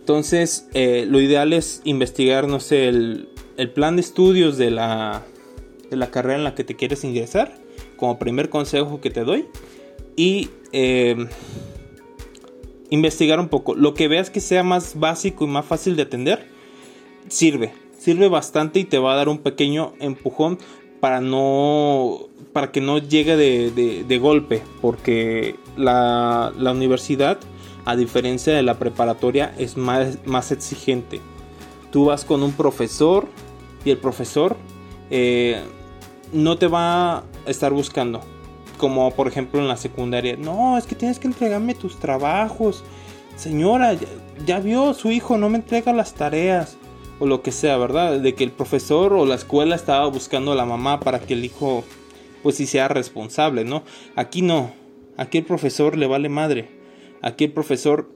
Entonces, 0.00 0.68
eh, 0.74 1.06
lo 1.08 1.20
ideal 1.20 1.52
es 1.52 1.80
investigar, 1.84 2.48
no 2.48 2.60
sé, 2.60 2.88
el, 2.88 3.28
plan 3.74 3.96
de 3.96 4.02
estudios 4.02 4.58
de 4.58 4.70
la, 4.70 5.22
de 5.90 5.96
la 5.96 6.10
carrera 6.10 6.36
en 6.38 6.44
la 6.44 6.54
que 6.54 6.64
te 6.64 6.74
quieres 6.74 7.04
ingresar, 7.04 7.58
como 7.96 8.18
primer 8.18 8.48
consejo 8.48 9.00
que 9.00 9.10
te 9.10 9.24
doy. 9.24 9.46
Y 10.16 10.50
eh, 10.72 11.28
investigar 12.92 13.40
un 13.40 13.48
poco. 13.48 13.74
Lo 13.74 13.94
que 13.94 14.06
veas 14.06 14.28
que 14.28 14.40
sea 14.40 14.62
más 14.62 15.00
básico 15.00 15.44
y 15.44 15.48
más 15.48 15.64
fácil 15.64 15.96
de 15.96 16.02
atender, 16.02 16.46
sirve. 17.28 17.72
Sirve 17.98 18.28
bastante 18.28 18.80
y 18.80 18.84
te 18.84 18.98
va 18.98 19.14
a 19.14 19.16
dar 19.16 19.30
un 19.30 19.38
pequeño 19.38 19.94
empujón 19.98 20.58
para 21.00 21.20
no 21.20 22.28
para 22.52 22.70
que 22.70 22.82
no 22.82 22.98
llegue 22.98 23.36
de, 23.36 24.18
golpe 24.18 24.62
porque 24.82 25.56
la, 25.76 26.52
universidad 26.58 27.38
a 27.86 27.96
diferencia 27.96 28.54
de 28.54 28.62
la 28.62 28.78
preparatoria 28.78 29.54
es 29.58 29.76
más, 29.76 30.52
exigente 30.52 31.20
tú 31.90 32.04
vas 32.04 32.24
con 32.24 32.42
un 32.42 32.52
profesor 32.52 33.26
y 33.84 33.90
el 33.90 33.98
profesor 33.98 34.56
eh, 35.10 35.62
no 36.32 36.56
te 36.56 36.68
va 36.68 37.18
a 37.18 37.24
estar 37.46 37.72
buscando 37.72 38.20
como 38.82 39.12
por 39.12 39.28
ejemplo 39.28 39.60
en 39.60 39.68
la 39.68 39.76
secundaria 39.76 40.36
no 40.36 40.76
es 40.76 40.86
que 40.86 40.96
tienes 40.96 41.20
que 41.20 41.28
entregarme 41.28 41.76
tus 41.76 42.00
trabajos 42.00 42.82
señora 43.36 43.94
ya 44.44 44.58
vio 44.58 44.92
su 44.92 45.12
hijo 45.12 45.38
no 45.38 45.48
me 45.48 45.58
entrega 45.58 45.92
las 45.92 46.14
tareas 46.14 46.78
o 47.20 47.26
lo 47.26 47.40
que 47.40 47.52
sea, 47.52 47.76
¿verdad? 47.76 48.18
De 48.18 48.34
que 48.34 48.42
el 48.42 48.50
profesor 48.50 49.12
o 49.12 49.24
la 49.24 49.36
escuela 49.36 49.76
estaba 49.76 50.08
buscando 50.08 50.50
a 50.50 50.56
la 50.56 50.64
mamá 50.64 50.98
para 50.98 51.20
que 51.20 51.34
el 51.34 51.44
hijo 51.44 51.84
pues 52.42 52.56
sí 52.56 52.66
sea 52.66 52.88
responsable, 52.88 53.64
¿no? 53.64 53.84
Aquí 54.16 54.42
no, 54.42 54.72
aquí 55.16 55.38
el 55.38 55.44
profesor 55.44 55.96
le 55.96 56.08
vale 56.08 56.28
madre, 56.28 56.68
aquí 57.20 57.44
el 57.44 57.52
profesor 57.52 58.10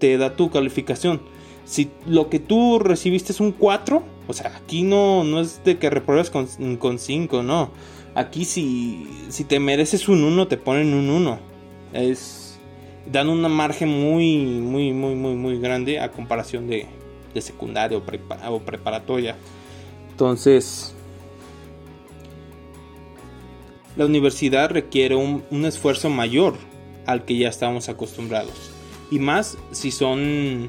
te 0.00 0.18
da 0.18 0.34
tu 0.34 0.50
calificación. 0.50 1.22
Si 1.64 1.92
lo 2.04 2.30
que 2.30 2.40
tú 2.40 2.80
recibiste 2.80 3.30
es 3.30 3.38
un 3.38 3.52
4, 3.52 4.02
o 4.26 4.32
sea, 4.32 4.56
aquí 4.56 4.82
no, 4.82 5.22
no 5.22 5.40
es 5.40 5.62
de 5.62 5.78
que 5.78 5.88
repruebes 5.88 6.30
con 6.30 6.48
5, 6.98 7.42
no. 7.44 7.70
Aquí 8.14 8.44
si, 8.44 9.06
si 9.28 9.44
te 9.44 9.58
mereces 9.58 10.08
un 10.08 10.22
1, 10.24 10.48
te 10.48 10.56
ponen 10.56 10.92
un 10.92 11.08
1. 11.08 11.38
Es, 11.94 12.58
dan 13.10 13.28
una 13.28 13.48
margen 13.48 13.88
muy, 13.88 14.38
muy, 14.38 14.92
muy, 14.92 15.14
muy, 15.14 15.34
muy 15.34 15.58
grande 15.58 15.98
a 16.00 16.10
comparación 16.10 16.68
de, 16.68 16.86
de 17.34 17.40
secundaria 17.40 17.98
o, 17.98 18.60
preparatoria. 18.60 19.36
Entonces, 20.10 20.94
la 23.96 24.06
universidad 24.06 24.70
requiere 24.70 25.14
un, 25.14 25.42
esfuerzo 25.64 26.10
mayor 26.10 26.54
al 27.06 27.24
que 27.24 27.36
ya 27.36 27.48
estamos 27.48 27.88
acostumbrados. 27.88 28.70
Y 29.10 29.18
más 29.18 29.58
si 29.72 29.90
son 29.90 30.68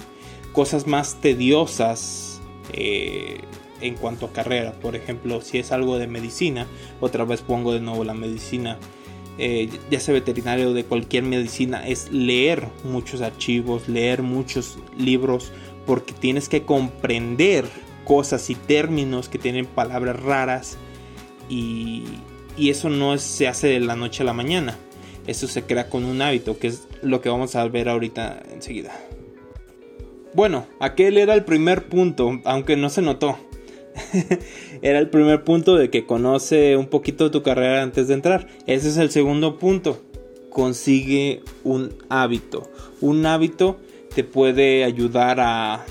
cosas 0.51 0.87
más 0.87 1.19
tediosas 1.21 2.41
eh, 2.73 3.41
en 3.83 3.95
cuanto 3.95 4.25
a 4.25 4.33
carrera. 4.33 4.71
Por 4.71 4.95
ejemplo, 4.95 5.41
si 5.41 5.59
es 5.59 5.71
algo 5.71 5.97
de 5.99 6.07
medicina, 6.07 6.67
otra 7.01 7.25
vez 7.25 7.41
pongo 7.41 7.73
de 7.73 7.79
nuevo 7.79 8.03
la 8.03 8.13
medicina. 8.13 8.79
Eh, 9.37 9.69
ya 9.89 9.99
sea 9.99 10.13
veterinario 10.13 10.73
de 10.73 10.85
cualquier 10.85 11.23
medicina, 11.23 11.87
es 11.87 12.11
leer 12.11 12.67
muchos 12.83 13.21
archivos, 13.21 13.87
leer 13.89 14.21
muchos 14.21 14.77
libros, 14.97 15.51
porque 15.87 16.13
tienes 16.13 16.49
que 16.49 16.63
comprender 16.63 17.65
cosas 18.05 18.49
y 18.49 18.55
términos 18.55 19.29
que 19.29 19.39
tienen 19.39 19.65
palabras 19.65 20.21
raras 20.21 20.77
y, 21.49 22.03
eso 22.55 22.89
no 22.89 23.17
se 23.17 23.47
hace 23.47 23.67
de 23.67 23.79
la 23.79 23.95
noche 23.95 24.21
a 24.21 24.27
la 24.27 24.33
mañana. 24.33 24.77
Eso 25.25 25.47
se 25.47 25.63
crea 25.63 25.89
con 25.89 26.05
un 26.05 26.21
hábito, 26.21 26.59
que 26.59 26.67
es 26.67 26.87
lo 27.01 27.19
que 27.19 27.29
vamos 27.29 27.55
a 27.55 27.67
ver 27.67 27.89
ahorita 27.89 28.43
enseguida. 28.53 28.93
Bueno, 30.35 30.67
aquel 30.79 31.17
era 31.17 31.33
el 31.33 31.45
primer 31.45 31.87
punto, 31.87 32.39
aunque 32.43 32.75
no 32.75 32.89
se 32.89 33.01
notó. 33.01 33.39
era 34.81 34.99
el 34.99 35.09
primer 35.09 35.43
punto 35.43 35.75
de 35.75 35.89
que 35.89 36.05
conoce 36.05 36.77
un 36.77 36.87
poquito 36.87 37.25
de 37.25 37.29
tu 37.29 37.43
carrera 37.43 37.81
antes 37.81 38.07
de 38.07 38.13
entrar. 38.13 38.47
Ese 38.67 38.89
es 38.89 38.97
el 38.97 39.11
segundo 39.11 39.57
punto. 39.57 40.01
Consigue 40.49 41.41
un 41.63 41.93
hábito. 42.09 42.69
Un 43.01 43.25
hábito 43.25 43.77
te 44.13 44.23
puede 44.23 44.83
ayudar 44.83 45.39
a, 45.39 45.85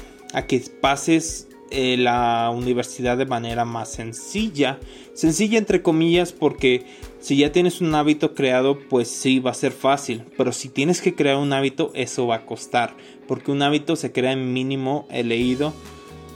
que 0.46 0.62
pases 0.80 1.48
eh, 1.70 1.96
la 1.96 2.50
universidad 2.54 3.18
de 3.18 3.26
manera 3.26 3.64
más 3.64 3.90
sencilla. 3.90 4.78
Sencilla 5.14 5.58
entre 5.58 5.82
comillas 5.82 6.32
porque 6.32 6.84
si 7.20 7.36
ya 7.36 7.52
tienes 7.52 7.80
un 7.80 7.94
hábito 7.94 8.34
creado 8.34 8.78
pues 8.78 9.08
sí 9.08 9.40
va 9.40 9.50
a 9.50 9.54
ser 9.54 9.72
fácil. 9.72 10.24
Pero 10.36 10.52
si 10.52 10.68
tienes 10.68 11.00
que 11.00 11.14
crear 11.14 11.36
un 11.36 11.52
hábito 11.52 11.90
eso 11.94 12.26
va 12.26 12.36
a 12.36 12.46
costar. 12.46 12.96
Porque 13.26 13.50
un 13.50 13.62
hábito 13.62 13.96
se 13.96 14.12
crea 14.12 14.32
en 14.32 14.52
mínimo, 14.52 15.06
he 15.10 15.24
leído, 15.24 15.72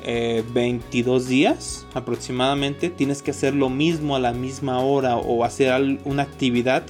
22 0.04 1.24
eh, 1.24 1.28
días 1.28 1.86
aproximadamente. 1.94 2.90
Tienes 2.90 3.22
que 3.22 3.30
hacer 3.32 3.54
lo 3.54 3.68
mismo 3.68 4.16
a 4.16 4.20
la 4.20 4.32
misma 4.32 4.80
hora 4.80 5.16
o 5.16 5.44
hacer 5.44 6.00
una 6.04 6.22
actividad 6.22 6.84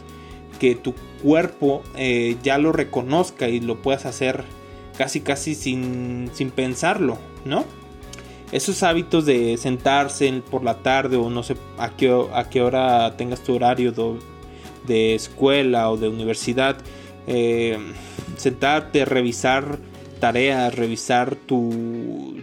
que 0.59 0.75
tu 0.75 0.95
cuerpo 1.23 1.83
eh, 1.97 2.37
ya 2.43 2.59
lo 2.59 2.73
reconozca 2.73 3.49
y 3.49 3.61
lo 3.61 3.83
puedas 3.83 4.07
hacer 4.07 4.45
casi 4.97 5.21
casi 5.21 5.55
sin, 5.55 6.31
sin 6.33 6.51
pensarlo, 6.51 7.19
¿no? 7.45 7.65
Esos 8.53 8.83
hábitos 8.83 9.27
de 9.27 9.57
sentarse 9.57 10.33
por 10.51 10.63
la 10.63 10.83
tarde 10.83 11.17
o 11.17 11.31
no 11.31 11.43
sé 11.43 11.57
a 11.79 11.91
qué, 11.91 12.15
a 12.33 12.49
qué 12.49 12.63
hora 12.63 13.17
tengas 13.17 13.43
tu 13.43 13.55
horario 13.55 13.93
de, 14.87 15.15
escuela 15.15 15.91
o 15.91 15.97
de 15.97 16.09
universidad, 16.09 16.79
eh, 17.27 17.77
sentarte, 18.37 19.05
revisar 19.05 19.79
tareas, 20.21 20.75
revisar 20.75 21.35
tu, 21.35 22.37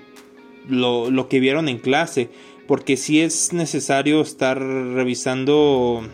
lo, 0.67 1.10
lo, 1.10 1.27
que 1.29 1.39
vieron 1.39 1.70
en 1.70 1.77
clase, 1.77 2.29
porque 2.67 2.98
si 2.98 3.22
es 3.22 3.53
necesario 3.53 4.22
estar 4.22 4.60
revisando 4.60 6.08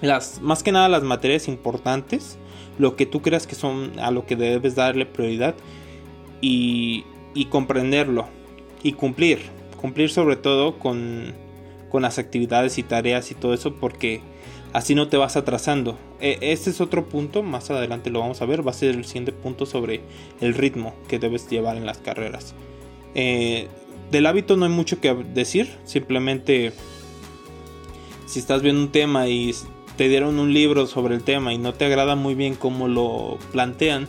las, 0.00 0.40
más 0.42 0.62
que 0.62 0.72
nada 0.72 0.88
las 0.88 1.02
materias 1.02 1.48
importantes 1.48 2.38
lo 2.78 2.96
que 2.96 3.06
tú 3.06 3.22
creas 3.22 3.46
que 3.46 3.54
son 3.54 3.98
a 3.98 4.10
lo 4.10 4.26
que 4.26 4.36
debes 4.36 4.74
darle 4.74 5.06
prioridad 5.06 5.54
y, 6.40 7.04
y 7.34 7.46
comprenderlo 7.46 8.26
y 8.82 8.92
cumplir, 8.92 9.40
cumplir 9.80 10.10
sobre 10.10 10.36
todo 10.36 10.78
con, 10.78 11.34
con 11.90 12.02
las 12.02 12.18
actividades 12.18 12.78
y 12.78 12.82
tareas 12.82 13.30
y 13.30 13.34
todo 13.34 13.54
eso 13.54 13.74
porque 13.76 14.20
así 14.72 14.94
no 14.94 15.08
te 15.08 15.16
vas 15.16 15.36
atrasando. 15.36 15.98
Este 16.20 16.70
es 16.70 16.80
otro 16.80 17.08
punto, 17.08 17.42
más 17.42 17.70
adelante 17.70 18.10
lo 18.10 18.20
vamos 18.20 18.42
a 18.42 18.46
ver, 18.46 18.66
va 18.66 18.70
a 18.70 18.74
ser 18.74 18.94
el 18.94 19.04
siguiente 19.04 19.32
punto 19.32 19.66
sobre 19.66 20.00
el 20.40 20.54
ritmo 20.54 20.94
que 21.08 21.18
debes 21.18 21.48
llevar 21.48 21.76
en 21.76 21.86
las 21.86 21.98
carreras. 21.98 22.54
Eh, 23.14 23.68
del 24.10 24.26
hábito 24.26 24.56
no 24.56 24.64
hay 24.64 24.70
mucho 24.70 25.00
que 25.00 25.12
decir, 25.14 25.70
simplemente 25.84 26.72
si 28.26 28.38
estás 28.38 28.62
viendo 28.62 28.82
un 28.82 28.92
tema 28.92 29.28
y 29.28 29.54
te 29.96 30.08
dieron 30.08 30.38
un 30.38 30.52
libro 30.52 30.86
sobre 30.86 31.14
el 31.14 31.22
tema 31.22 31.52
y 31.52 31.58
no 31.58 31.72
te 31.72 31.84
agrada 31.84 32.16
muy 32.16 32.34
bien 32.34 32.54
cómo 32.54 32.88
lo 32.88 33.38
plantean, 33.52 34.08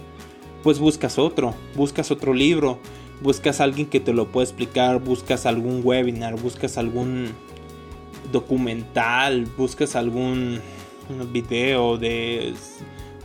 pues 0.64 0.80
buscas 0.80 1.20
otro, 1.20 1.54
buscas 1.76 2.12
otro 2.12 2.34
libro, 2.34 2.80
buscas 3.22 3.62
alguien 3.62 3.88
que 3.88 4.00
te 4.00 4.14
lo 4.14 4.32
pueda 4.32 4.46
explicar, 4.46 5.00
buscas 5.00 5.46
algún 5.46 5.82
webinar, 5.84 6.40
buscas 6.40 6.78
algún 6.78 7.30
documental, 8.32 9.46
buscas 9.58 9.96
algún 9.96 10.60
video 11.32 11.98
de, 11.98 12.54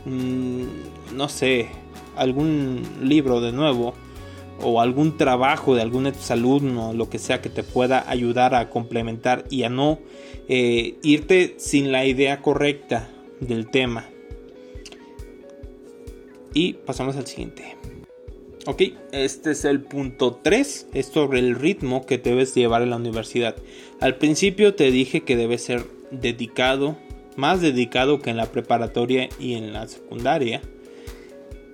no 0.05 1.29
sé, 1.29 1.69
algún 2.15 2.83
libro 3.01 3.41
de 3.41 3.51
nuevo 3.51 3.95
o 4.63 4.81
algún 4.81 5.17
trabajo 5.17 5.75
de 5.75 5.81
algún 5.81 6.11
alumno, 6.29 6.93
lo 6.93 7.09
que 7.09 7.19
sea 7.19 7.41
que 7.41 7.49
te 7.49 7.63
pueda 7.63 8.09
ayudar 8.09 8.55
a 8.55 8.69
complementar 8.69 9.45
y 9.49 9.63
a 9.63 9.69
no 9.69 9.99
eh, 10.47 10.95
irte 11.03 11.55
sin 11.57 11.91
la 11.91 12.05
idea 12.05 12.41
correcta 12.41 13.09
del 13.39 13.69
tema. 13.69 14.05
Y 16.53 16.73
pasamos 16.73 17.15
al 17.15 17.27
siguiente. 17.27 17.77
Ok, 18.67 18.83
este 19.11 19.51
es 19.51 19.65
el 19.65 19.81
punto 19.81 20.39
3, 20.43 20.89
es 20.93 21.07
sobre 21.07 21.39
el 21.39 21.55
ritmo 21.55 22.05
que 22.05 22.19
debes 22.19 22.53
llevar 22.53 22.83
en 22.83 22.91
la 22.91 22.97
universidad. 22.97 23.55
Al 23.99 24.17
principio 24.17 24.75
te 24.75 24.91
dije 24.91 25.21
que 25.21 25.35
debes 25.35 25.63
ser 25.63 25.85
dedicado, 26.11 26.95
más 27.35 27.61
dedicado 27.61 28.19
que 28.19 28.29
en 28.29 28.37
la 28.37 28.51
preparatoria 28.51 29.29
y 29.39 29.55
en 29.55 29.73
la 29.73 29.87
secundaria, 29.87 30.61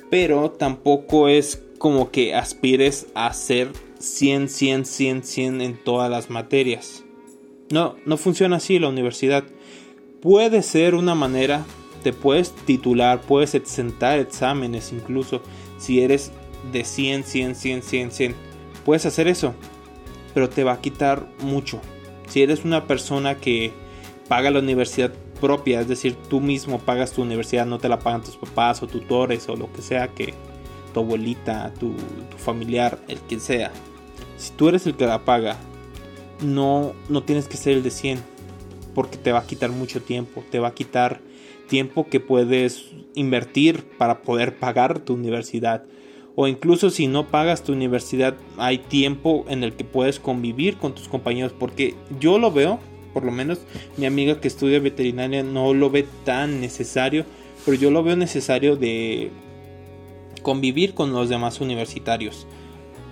pero 0.09 0.51
tampoco 0.51 1.27
es 1.27 1.61
como 1.77 2.11
que 2.11 2.35
aspires 2.35 3.07
a 3.15 3.33
ser 3.33 3.71
100, 3.99 4.49
100, 4.49 4.85
100, 4.85 5.23
100 5.23 5.61
en 5.61 5.83
todas 5.83 6.09
las 6.09 6.29
materias. 6.29 7.03
No, 7.69 7.95
no 8.05 8.17
funciona 8.17 8.57
así 8.57 8.79
la 8.79 8.89
universidad. 8.89 9.43
Puede 10.21 10.61
ser 10.63 10.95
una 10.95 11.15
manera, 11.15 11.65
te 12.03 12.13
puedes 12.13 12.51
titular, 12.51 13.21
puedes 13.21 13.55
exentar 13.55 14.19
exámenes 14.19 14.91
incluso 14.91 15.41
si 15.77 16.01
eres 16.01 16.31
de 16.71 16.83
100, 16.83 17.23
100, 17.23 17.55
100, 17.55 17.83
100, 17.83 18.11
100. 18.11 18.35
Puedes 18.85 19.05
hacer 19.05 19.27
eso, 19.27 19.53
pero 20.33 20.49
te 20.49 20.63
va 20.63 20.73
a 20.73 20.81
quitar 20.81 21.27
mucho. 21.41 21.81
Si 22.27 22.41
eres 22.41 22.65
una 22.65 22.87
persona 22.87 23.35
que 23.35 23.71
paga 24.27 24.51
la 24.51 24.59
universidad 24.59 25.13
propia, 25.39 25.81
es 25.81 25.87
decir, 25.87 26.15
tú 26.29 26.41
mismo 26.41 26.79
pagas 26.79 27.11
tu 27.11 27.21
universidad, 27.21 27.65
no 27.65 27.77
te 27.77 27.89
la 27.89 27.99
pagan 27.99 28.23
tus 28.23 28.37
papás 28.37 28.81
o 28.81 28.87
tutores 28.87 29.47
o 29.49 29.55
lo 29.55 29.71
que 29.71 29.81
sea 29.81 30.07
que 30.07 30.33
tu 30.93 30.99
abuelita, 30.99 31.73
tu, 31.79 31.93
familiar, 32.37 32.99
el 33.07 33.19
que 33.21 33.39
sea. 33.39 33.71
Si 34.37 34.51
tú 34.51 34.69
eres 34.69 34.85
el 34.85 34.95
que 34.95 35.05
la 35.05 35.25
paga, 35.25 35.57
no, 36.41 36.93
no 37.09 37.23
tienes 37.23 37.47
que 37.47 37.57
ser 37.57 37.73
el 37.73 37.83
de 37.83 37.91
100, 37.91 38.19
porque 38.93 39.17
te 39.17 39.31
va 39.31 39.39
a 39.39 39.47
quitar 39.47 39.71
mucho 39.71 40.01
tiempo, 40.01 40.43
te 40.49 40.59
va 40.59 40.69
a 40.69 40.73
quitar 40.73 41.21
tiempo 41.67 42.07
que 42.07 42.19
puedes 42.19 42.85
invertir 43.13 43.83
para 43.97 44.21
poder 44.21 44.57
pagar 44.57 44.99
tu 44.99 45.13
universidad 45.13 45.83
o 46.39 46.47
incluso 46.47 46.91
si 46.91 47.07
no 47.07 47.27
pagas 47.27 47.63
tu 47.63 47.73
universidad 47.73 48.37
hay 48.57 48.77
tiempo 48.77 49.43
en 49.49 49.63
el 49.63 49.73
que 49.73 49.83
puedes 49.83 50.19
convivir 50.19 50.77
con 50.77 50.93
tus 50.93 51.07
compañeros 51.07 51.51
porque 51.57 51.95
yo 52.19 52.37
lo 52.37 52.51
veo 52.51 52.79
por 53.11 53.25
lo 53.25 53.31
menos 53.31 53.59
mi 53.97 54.05
amiga 54.05 54.39
que 54.39 54.47
estudia 54.47 54.79
veterinaria 54.79 55.41
no 55.41 55.73
lo 55.73 55.89
ve 55.89 56.05
tan 56.23 56.61
necesario 56.61 57.25
pero 57.65 57.75
yo 57.75 57.91
lo 57.91 58.03
veo 58.03 58.15
necesario 58.15 58.75
de 58.75 59.31
convivir 60.41 60.93
con 60.93 61.11
los 61.13 61.29
demás 61.29 61.61
universitarios 61.61 62.47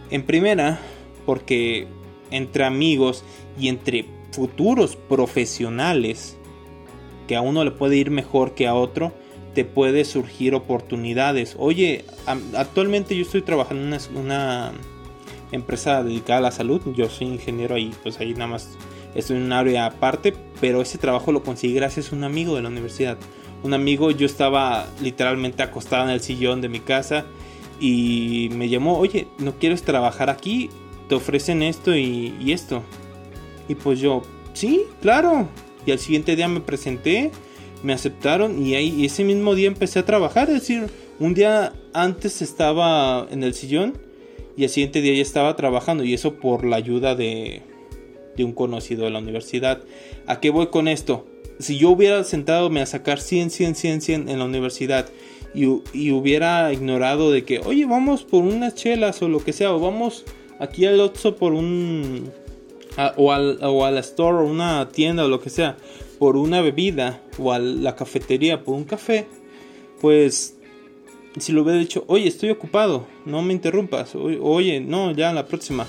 en 0.09 0.23
primera 0.23 0.79
porque 1.25 1.87
entre 2.31 2.63
amigos 2.63 3.23
y 3.59 3.69
entre 3.69 4.05
futuros 4.31 4.95
profesionales 4.95 6.37
que 7.27 7.35
a 7.35 7.41
uno 7.41 7.63
le 7.63 7.71
puede 7.71 7.97
ir 7.97 8.11
mejor 8.11 8.53
que 8.53 8.67
a 8.67 8.75
otro 8.75 9.13
te 9.55 9.63
puede 9.63 10.03
surgir 10.03 10.53
oportunidades. 10.53 11.55
Oye, 11.57 12.03
actualmente 12.55 13.15
yo 13.15 13.21
estoy 13.21 13.41
trabajando 13.41 13.95
en 13.95 14.17
una, 14.17 14.73
empresa 15.51 16.03
dedicada 16.03 16.39
a 16.39 16.41
la 16.41 16.51
salud. 16.51 16.81
Yo 16.95 17.09
soy 17.09 17.27
ingeniero 17.27 17.75
ahí, 17.75 17.91
pues 18.03 18.19
ahí 18.19 18.33
nada 18.33 18.47
más 18.47 18.77
estoy 19.15 19.37
en 19.37 19.43
un 19.43 19.53
área 19.53 19.85
aparte, 19.85 20.33
pero 20.59 20.81
ese 20.81 20.97
trabajo 20.97 21.31
lo 21.31 21.41
conseguí 21.41 21.73
gracias 21.73 22.11
a 22.11 22.15
un 22.15 22.25
amigo 22.25 22.55
de 22.55 22.63
la 22.63 22.69
universidad. 22.69 23.17
Un 23.65 23.73
amigo, 23.73 24.11
yo 24.11 24.27
estaba 24.27 24.85
literalmente 25.01 25.63
acostado 25.63 26.03
en 26.03 26.11
el 26.11 26.21
sillón 26.21 26.61
de 26.61 26.69
mi 26.69 26.81
casa 26.81 27.25
y 27.79 28.47
me 28.51 28.69
llamó, 28.69 28.99
oye, 28.99 29.25
¿no 29.39 29.57
quieres 29.57 29.81
trabajar 29.81 30.29
aquí? 30.29 30.69
Te 31.09 31.15
ofrecen 31.15 31.63
esto 31.63 31.95
y, 31.95 32.51
esto. 32.51 32.83
Y 33.67 33.73
pues 33.73 33.99
yo, 33.99 34.21
sí, 34.53 34.83
claro. 35.01 35.49
Y 35.83 35.91
al 35.91 35.97
siguiente 35.97 36.35
día 36.35 36.47
me 36.47 36.59
presenté 36.59 37.31
me 37.81 37.93
aceptaron 37.93 38.63
y 38.63 38.75
ahí 38.75 39.03
ese 39.03 39.23
mismo 39.23 39.55
día 39.55 39.65
empecé 39.65 39.97
a 39.97 40.05
trabajar. 40.05 40.47
Es 40.49 40.61
decir, 40.61 40.85
un 41.19 41.33
día 41.33 41.73
antes 41.91 42.43
estaba 42.43 43.25
en 43.31 43.41
el 43.41 43.55
sillón 43.55 43.97
y 44.55 44.65
el 44.65 44.69
siguiente 44.69 45.01
día 45.01 45.15
ya 45.15 45.23
estaba 45.23 45.55
trabajando 45.55 46.03
y 46.03 46.13
eso 46.13 46.35
por 46.35 46.65
la 46.65 46.75
ayuda 46.75 47.15
de 47.15 47.63
un 48.37 48.53
conocido 48.53 49.05
de 49.05 49.09
la 49.09 49.17
universidad. 49.17 49.81
¿A 50.27 50.39
qué 50.39 50.51
voy 50.51 50.67
con 50.67 50.87
esto? 50.87 51.25
Si 51.59 51.77
yo 51.77 51.91
hubiera 51.91 52.23
sentado 52.23 52.69
a 52.79 52.85
sacar 52.85 53.19
100, 53.19 53.49
100, 53.49 53.75
100, 53.75 54.01
100 54.01 54.29
en 54.29 54.39
la 54.39 54.45
universidad 54.45 55.09
y, 55.53 55.65
y, 55.93 56.11
hubiera 56.11 56.73
ignorado 56.73 57.31
de 57.31 57.45
que, 57.45 57.59
oye, 57.59 57.85
vamos 57.85 58.23
por 58.23 58.43
unas 58.43 58.75
chelas 58.75 59.21
o 59.21 59.29
lo 59.29 59.39
que 59.39 59.53
sea, 59.53 59.73
o 59.73 59.79
vamos 59.79 60.25
aquí 60.59 60.85
al 60.85 60.99
Otso 60.99 61.35
por 61.37 61.53
un... 61.53 62.29
o, 63.15 63.31
al, 63.31 63.59
o 63.61 63.87
store 63.99 64.39
o 64.39 64.45
una 64.45 64.89
tienda 64.89 65.25
o 65.25 65.27
lo 65.29 65.39
que 65.39 65.49
sea, 65.49 65.77
por 66.19 66.37
una 66.37 66.61
bebida 66.61 67.21
o 67.37 67.53
a 67.53 67.59
la 67.59 67.95
cafetería 67.95 68.63
por 68.63 68.75
un 68.75 68.83
café, 68.83 69.27
pues 70.01 70.55
si 71.39 71.51
lo 71.51 71.63
hubiera 71.63 71.79
dicho, 71.79 72.03
oye, 72.07 72.27
estoy 72.27 72.49
ocupado, 72.49 73.07
no 73.25 73.41
me 73.41 73.53
interrumpas, 73.53 74.15
oye, 74.15 74.79
no, 74.79 75.11
ya 75.11 75.33
la 75.33 75.47
próxima, 75.47 75.85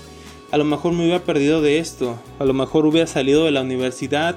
a 0.50 0.59
lo 0.59 0.64
mejor 0.64 0.92
me 0.92 1.02
hubiera 1.02 1.24
perdido 1.24 1.62
de 1.62 1.79
esto, 1.79 2.18
a 2.38 2.44
lo 2.44 2.52
mejor 2.52 2.87
hubiera 2.87 3.07
salido 3.07 3.44
de 3.44 3.52
la 3.52 3.62
universidad 3.62 4.37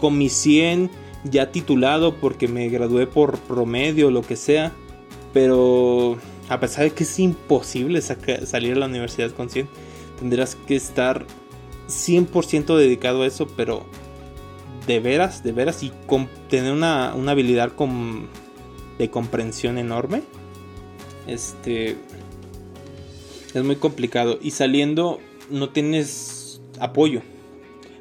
con 0.00 0.18
mi 0.18 0.28
100 0.28 0.90
ya 1.24 1.52
titulado 1.52 2.16
porque 2.16 2.48
me 2.48 2.68
gradué 2.68 3.06
por 3.06 3.38
promedio 3.38 4.10
lo 4.10 4.22
que 4.22 4.36
sea, 4.36 4.72
pero 5.32 6.16
a 6.48 6.58
pesar 6.58 6.84
de 6.84 6.90
que 6.92 7.04
es 7.04 7.18
imposible 7.18 8.00
salir 8.00 8.72
a 8.72 8.78
la 8.78 8.86
universidad 8.86 9.30
con 9.32 9.50
100, 9.50 9.68
tendrás 10.18 10.54
que 10.54 10.76
estar 10.76 11.26
100% 11.88 12.76
dedicado 12.76 13.22
a 13.22 13.26
eso, 13.26 13.46
pero 13.56 13.84
de 14.86 15.00
veras, 15.00 15.42
de 15.44 15.52
veras, 15.52 15.82
y 15.82 15.92
tener 16.48 16.72
una, 16.72 17.12
habilidad 17.12 17.72
de 18.98 19.10
comprensión 19.10 19.78
enorme, 19.78 20.22
este, 21.26 21.96
es 23.54 23.62
muy 23.62 23.76
complicado. 23.76 24.38
Y 24.40 24.52
saliendo 24.52 25.20
no 25.50 25.70
tienes 25.70 26.60
apoyo. 26.78 27.22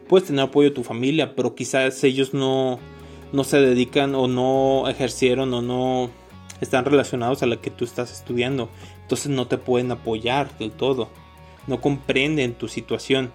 Puedes 0.10 0.28
tener 0.28 0.44
apoyo 0.44 0.70
de 0.70 0.76
tu 0.76 0.84
familia, 0.84 1.36
pero 1.36 1.56
quizás 1.56 2.04
ellos 2.04 2.34
no, 2.34 2.80
no 3.32 3.44
se 3.46 3.62
dedican 3.62 4.16
o 4.16 4.28
no 4.28 4.90
ejercieron 4.90 5.54
o 5.54 5.62
no 5.62 6.10
están 6.62 6.84
relacionados 6.84 7.44
a 7.44 7.46
la 7.46 7.58
que 7.58 7.70
tú 7.70 7.86
estás 7.86 8.12
estudiando. 8.12 8.70
Entonces 9.04 9.28
no 9.30 9.48
te 9.48 9.58
pueden 9.58 9.92
apoyar 9.92 10.58
del 10.58 10.72
todo. 10.72 11.10
No 11.68 11.80
comprenden 11.80 12.56
tu 12.56 12.68
situación. 12.68 13.32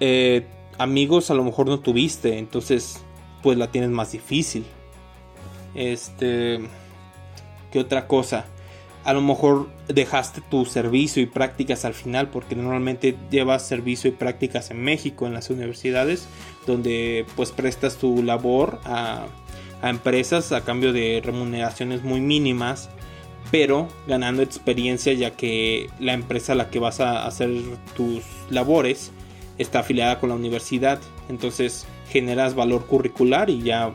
Eh, 0.00 0.46
amigos 0.78 1.30
a 1.30 1.34
lo 1.34 1.44
mejor 1.44 1.66
no 1.66 1.80
tuviste, 1.80 2.38
entonces 2.38 3.04
pues 3.42 3.58
la 3.58 3.70
tienes 3.70 3.90
más 3.90 4.12
difícil. 4.12 4.64
Este, 5.74 6.60
¿qué 7.70 7.78
otra 7.78 8.06
cosa? 8.06 8.46
A 9.04 9.12
lo 9.12 9.20
mejor 9.20 9.68
dejaste 9.88 10.40
tu 10.40 10.64
servicio 10.64 11.22
y 11.22 11.26
prácticas 11.26 11.84
al 11.84 11.94
final 11.94 12.28
porque 12.28 12.56
normalmente 12.56 13.16
llevas 13.30 13.66
servicio 13.66 14.08
y 14.08 14.14
prácticas 14.14 14.70
en 14.70 14.82
México 14.82 15.26
en 15.26 15.34
las 15.34 15.50
universidades 15.50 16.26
donde 16.66 17.26
pues 17.36 17.52
prestas 17.52 17.96
tu 17.96 18.22
labor 18.22 18.80
a, 18.84 19.26
a 19.82 19.90
empresas 19.90 20.52
a 20.52 20.64
cambio 20.64 20.94
de 20.94 21.20
remuneraciones 21.22 22.02
muy 22.02 22.22
mínimas 22.22 22.88
pero 23.50 23.88
ganando 24.06 24.42
experiencia 24.42 25.12
ya 25.12 25.32
que 25.32 25.88
la 26.00 26.14
empresa 26.14 26.52
a 26.52 26.56
la 26.56 26.70
que 26.70 26.78
vas 26.78 27.00
a 27.00 27.26
hacer 27.26 27.50
tus 27.94 28.22
labores 28.50 29.12
está 29.58 29.80
afiliada 29.80 30.18
con 30.18 30.30
la 30.30 30.34
universidad. 30.34 31.00
Entonces 31.28 31.86
generas 32.08 32.54
valor 32.54 32.86
curricular 32.86 33.50
y 33.50 33.62
ya 33.62 33.92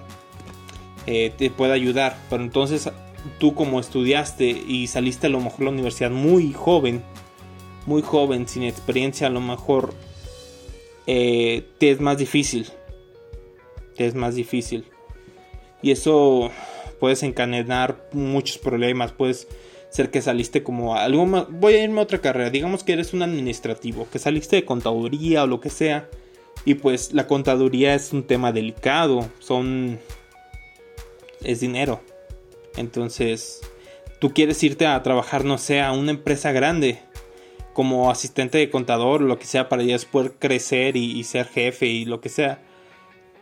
eh, 1.07 1.33
te 1.37 1.49
puede 1.49 1.73
ayudar. 1.73 2.17
Pero 2.29 2.43
entonces 2.43 2.89
tú 3.38 3.53
como 3.53 3.79
estudiaste 3.79 4.45
y 4.45 4.88
saliste 4.88 5.27
a 5.27 5.29
lo 5.29 5.39
mejor 5.39 5.65
la 5.65 5.71
universidad 5.71 6.12
muy 6.12 6.53
joven, 6.53 7.03
muy 7.86 8.01
joven, 8.01 8.47
sin 8.47 8.63
experiencia, 8.63 9.27
a 9.27 9.32
lo 9.32 9.41
mejor 9.41 9.93
eh, 11.08 11.65
te 11.79 11.89
es 11.89 11.99
más 11.99 12.17
difícil. 12.17 12.67
Te 13.95 14.05
es 14.05 14.15
más 14.15 14.36
difícil. 14.36 14.86
Y 15.82 15.91
eso 15.91 16.51
puedes 16.99 17.23
encadenar 17.23 18.10
muchos 18.12 18.58
problemas. 18.58 19.12
Puedes 19.12 19.47
ser 19.89 20.12
que 20.12 20.21
saliste 20.21 20.62
como 20.62 20.95
algo 20.95 21.25
más. 21.25 21.47
Voy 21.49 21.73
a 21.73 21.84
irme 21.84 21.99
a 21.99 22.03
otra 22.03 22.19
carrera. 22.19 22.49
Digamos 22.49 22.84
que 22.84 22.93
eres 22.93 23.13
un 23.13 23.23
administrativo, 23.23 24.08
que 24.12 24.19
saliste 24.19 24.58
de 24.58 24.65
contaduría 24.65 25.43
o 25.43 25.47
lo 25.47 25.60
que 25.60 25.69
sea. 25.69 26.10
Y 26.65 26.75
pues 26.75 27.13
la 27.13 27.25
contaduría 27.25 27.95
es 27.95 28.13
un 28.13 28.23
tema 28.23 28.51
delicado. 28.51 29.27
Son. 29.39 29.99
Es 31.43 31.62
dinero. 31.62 32.01
Entonces, 32.79 33.59
tú 34.19 34.33
quieres 34.33 34.63
irte 34.63 34.87
a 34.87 35.03
trabajar, 35.03 35.43
no 35.43 35.57
sé, 35.57 35.81
a 35.81 35.91
una 35.91 36.11
empresa 36.11 36.53
grande. 36.53 36.99
Como 37.73 38.09
asistente 38.09 38.57
de 38.57 38.69
contador, 38.69 39.21
lo 39.21 39.37
que 39.37 39.45
sea, 39.45 39.69
para 39.69 39.83
ya 39.83 39.93
después 39.93 40.31
crecer 40.39 40.95
y, 40.95 41.23
ser 41.25 41.45
jefe 41.47 41.87
y 41.87 42.05
lo 42.05 42.21
que 42.21 42.29
sea. 42.29 42.61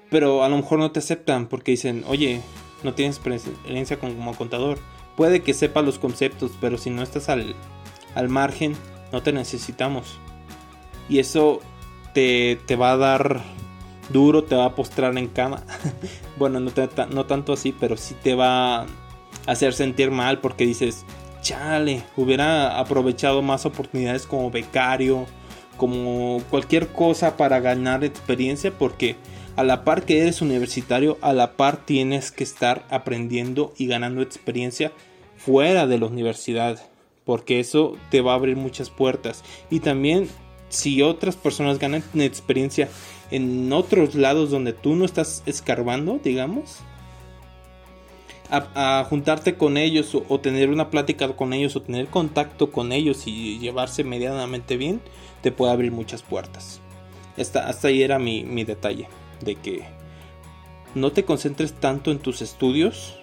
Pero 0.10 0.44
a 0.44 0.50
lo 0.50 0.58
mejor 0.58 0.80
no 0.80 0.92
te 0.92 1.00
aceptan 1.00 1.48
porque 1.48 1.72
dicen, 1.72 2.04
oye, 2.08 2.42
no 2.84 2.94
tienes 2.94 3.18
experiencia 3.18 4.00
como 4.00 4.36
contador. 4.36 4.80
Puede 5.16 5.42
que 5.42 5.54
sepas 5.54 5.86
los 5.86 6.00
conceptos, 6.00 6.52
pero 6.60 6.78
si 6.78 6.90
no 6.90 7.04
estás 7.04 7.30
al, 7.30 7.56
al 8.16 8.30
margen, 8.30 8.76
no 9.12 9.22
te 9.22 9.34
necesitamos. 9.34 10.20
Y 11.10 11.20
eso 11.20 11.62
te, 12.14 12.60
te, 12.66 12.76
va 12.76 12.92
a 12.92 12.98
dar 12.98 13.42
duro, 14.10 14.44
te 14.44 14.56
va 14.56 14.66
a 14.66 14.76
postrar 14.76 15.18
en 15.18 15.28
cama. 15.28 15.64
bueno, 16.38 16.60
no, 16.60 16.72
te, 16.72 16.90
no 17.12 17.26
tanto 17.26 17.54
así, 17.54 17.72
pero 17.72 17.98
sí 17.98 18.16
te 18.22 18.36
va 18.36 18.86
hacer 19.48 19.74
sentir 19.74 20.12
mal 20.12 20.40
porque 20.40 20.66
dices, 20.66 21.06
chale, 21.42 22.04
hubiera 22.16 22.80
aprovechado 22.80 23.42
más 23.42 23.66
oportunidades 23.66 24.28
como 24.28 24.52
becario, 24.52 25.26
como 25.78 26.42
cualquier 26.50 26.88
cosa 26.90 27.38
para 27.38 27.60
ganar 27.60 28.04
experiencia 28.04 28.72
porque 28.72 29.16
a 29.56 29.64
la 29.64 29.84
par 29.84 30.04
que 30.04 30.20
eres 30.20 30.42
universitario, 30.42 31.18
a 31.22 31.34
la 31.34 31.54
par 31.54 31.86
tienes 31.86 32.32
que 32.32 32.44
estar 32.44 32.86
aprendiendo 32.90 33.74
y 33.78 33.88
ganando 33.88 34.22
experiencia 34.22 34.92
fuera 35.36 35.88
de 35.88 35.98
la 35.98 36.06
universidad, 36.06 36.80
porque 37.26 37.60
eso 37.60 37.98
te 38.12 38.22
va 38.22 38.34
a 38.34 38.36
abrir 38.36 38.56
muchas 38.56 38.90
puertas. 38.90 39.44
Y 39.72 39.80
también 39.80 40.30
si 40.70 41.02
otras 41.02 41.36
personas 41.36 41.80
ganan 41.80 42.04
experiencia 42.16 42.90
en 43.32 43.72
otros 43.74 44.16
lados 44.16 44.52
donde 44.52 44.74
tú 44.74 44.96
no 44.96 45.06
estás 45.06 45.42
escarbando, 45.46 46.20
digamos, 46.24 46.78
a, 48.50 49.06
juntarte 49.10 49.56
con 49.56 49.78
ellos 49.78 50.16
o, 50.16 50.40
tener 50.40 50.70
una 50.70 50.90
plática 50.90 51.28
con 51.36 51.54
ellos 51.54 51.76
o 51.76 51.82
tener 51.82 52.08
contacto 52.08 52.72
con 52.72 52.92
ellos 52.92 53.28
y 53.28 53.60
llevarse 53.60 54.04
medianamente 54.04 54.78
bien, 54.78 55.02
te 55.42 55.52
puede 55.52 55.72
abrir 55.72 55.92
muchas 55.92 56.24
puertas. 56.24 56.82
Hasta, 57.38 57.68
hasta 57.68 57.90
ahí 57.90 58.02
era 58.02 58.20
mi, 58.20 58.44
mi 58.44 58.64
detalle 58.64 59.08
de 59.42 59.56
que 59.56 59.84
no 60.96 61.12
te 61.12 61.26
concentres 61.26 61.74
tanto 61.74 62.12
en 62.12 62.20
tus 62.20 62.42
estudios, 62.42 63.20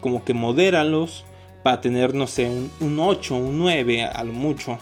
como 0.00 0.24
que 0.24 0.34
modéralos 0.34 1.24
para 1.62 1.80
tener, 1.80 2.14
no 2.14 2.26
sé, 2.26 2.50
un, 2.80 2.98
8, 2.98 3.34
un 3.34 3.58
9 3.58 4.04
a 4.04 4.24
lo 4.24 4.32
mucho. 4.32 4.78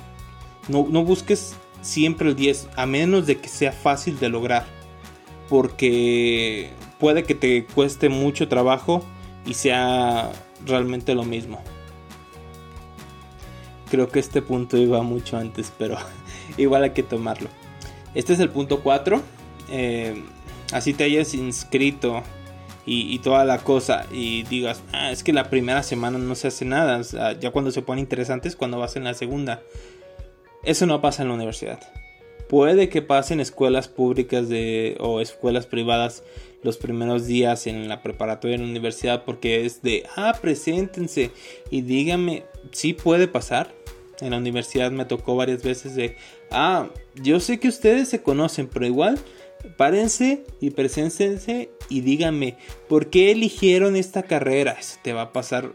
No, 0.69 0.87
no 0.91 1.05
busques 1.05 1.55
siempre 1.83 2.29
el 2.29 2.37
10, 2.37 2.69
a 2.77 2.87
menos 2.87 3.27
de 3.27 3.39
que 3.39 3.49
sea 3.49 3.73
fácil 3.73 4.19
de 4.19 4.29
lograr, 4.29 4.67
porque 5.49 6.71
puede 6.99 7.23
que 7.23 7.35
te 7.35 7.67
cueste 7.67 8.09
mucho 8.09 8.49
trabajo 8.49 9.05
y 9.47 9.55
sea 9.55 10.31
realmente 10.67 11.15
lo 11.15 11.25
mismo. 11.25 11.63
Creo 13.91 14.09
que 14.09 14.19
este 14.19 14.43
punto 14.43 14.77
iba 14.77 15.03
mucho 15.03 15.37
antes, 15.37 15.73
pero 15.79 15.97
igual 16.57 16.85
hay 16.85 16.91
que 16.91 17.03
tomarlo. 17.03 17.49
Este 18.15 18.33
es 18.33 18.41
el 18.41 18.51
punto 18.51 18.83
4 18.83 19.23
así 20.73 20.95
te 20.95 21.05
hayas 21.05 21.35
inscrito 21.35 22.23
y, 22.87 23.19
toda 23.21 23.47
la 23.47 23.59
cosa 23.59 24.05
y 24.13 24.43
digas, 24.43 24.83
ah, 24.93 25.11
es 25.11 25.25
que 25.25 25.33
la 25.33 25.49
primera 25.49 25.83
semana 25.83 26.19
no 26.19 26.35
se 26.35 26.49
hace 26.49 26.67
nada, 26.67 27.01
ya 27.41 27.51
cuando 27.51 27.71
se 27.71 27.81
pone 27.81 28.03
interesante 28.03 28.47
es 28.47 28.57
cuando 28.57 28.79
vas 28.79 28.97
en 28.97 29.05
la 29.05 29.15
segunda. 29.15 29.63
Eso 30.63 30.85
no 30.85 31.01
pasa 31.01 31.23
en 31.23 31.29
la 31.29 31.35
universidad. 31.35 31.81
Puede 32.49 32.89
que 32.89 33.03
pase 33.03 33.35
en 33.35 33.41
escuelas 33.41 33.89
públicas 33.89 34.49
de, 34.49 34.97
o 35.01 35.21
escuelas 35.21 35.67
privadas 35.67 36.23
los 36.63 36.79
primeros 36.79 37.27
días 37.27 37.67
en 37.67 37.89
la 37.89 38.03
preparatoria 38.03 38.57
en 38.57 38.63
la 38.63 38.69
universidad 38.69 39.25
porque 39.25 39.65
es 39.67 39.83
de, 39.83 40.05
ah, 40.17 40.37
preséntense 40.41 41.31
y 41.71 41.83
díganme, 41.83 42.45
sí 42.73 42.95
puede 42.95 43.29
pasar. 43.29 43.73
En 44.21 44.31
la 44.31 44.39
universidad 44.39 44.93
me 44.93 45.05
tocó 45.05 45.37
varias 45.37 45.63
veces 45.63 45.95
de, 45.97 46.17
ah, 46.51 46.89
yo 47.17 47.41
sé 47.41 47.59
que 47.59 47.69
ustedes 47.69 48.09
se 48.09 48.23
conocen, 48.23 48.69
pero 48.69 48.87
igual 48.87 49.19
párense 49.77 50.45
y 50.61 50.71
preséntense 50.71 51.71
y 51.89 52.01
díganme, 52.01 52.57
¿por 52.89 53.11
qué 53.11 53.33
eligieron 53.33 53.97
esta 53.97 54.23
carrera? 54.23 54.77
te 55.03 55.13
va 55.13 55.23
a 55.23 55.33
pasar, 55.33 55.73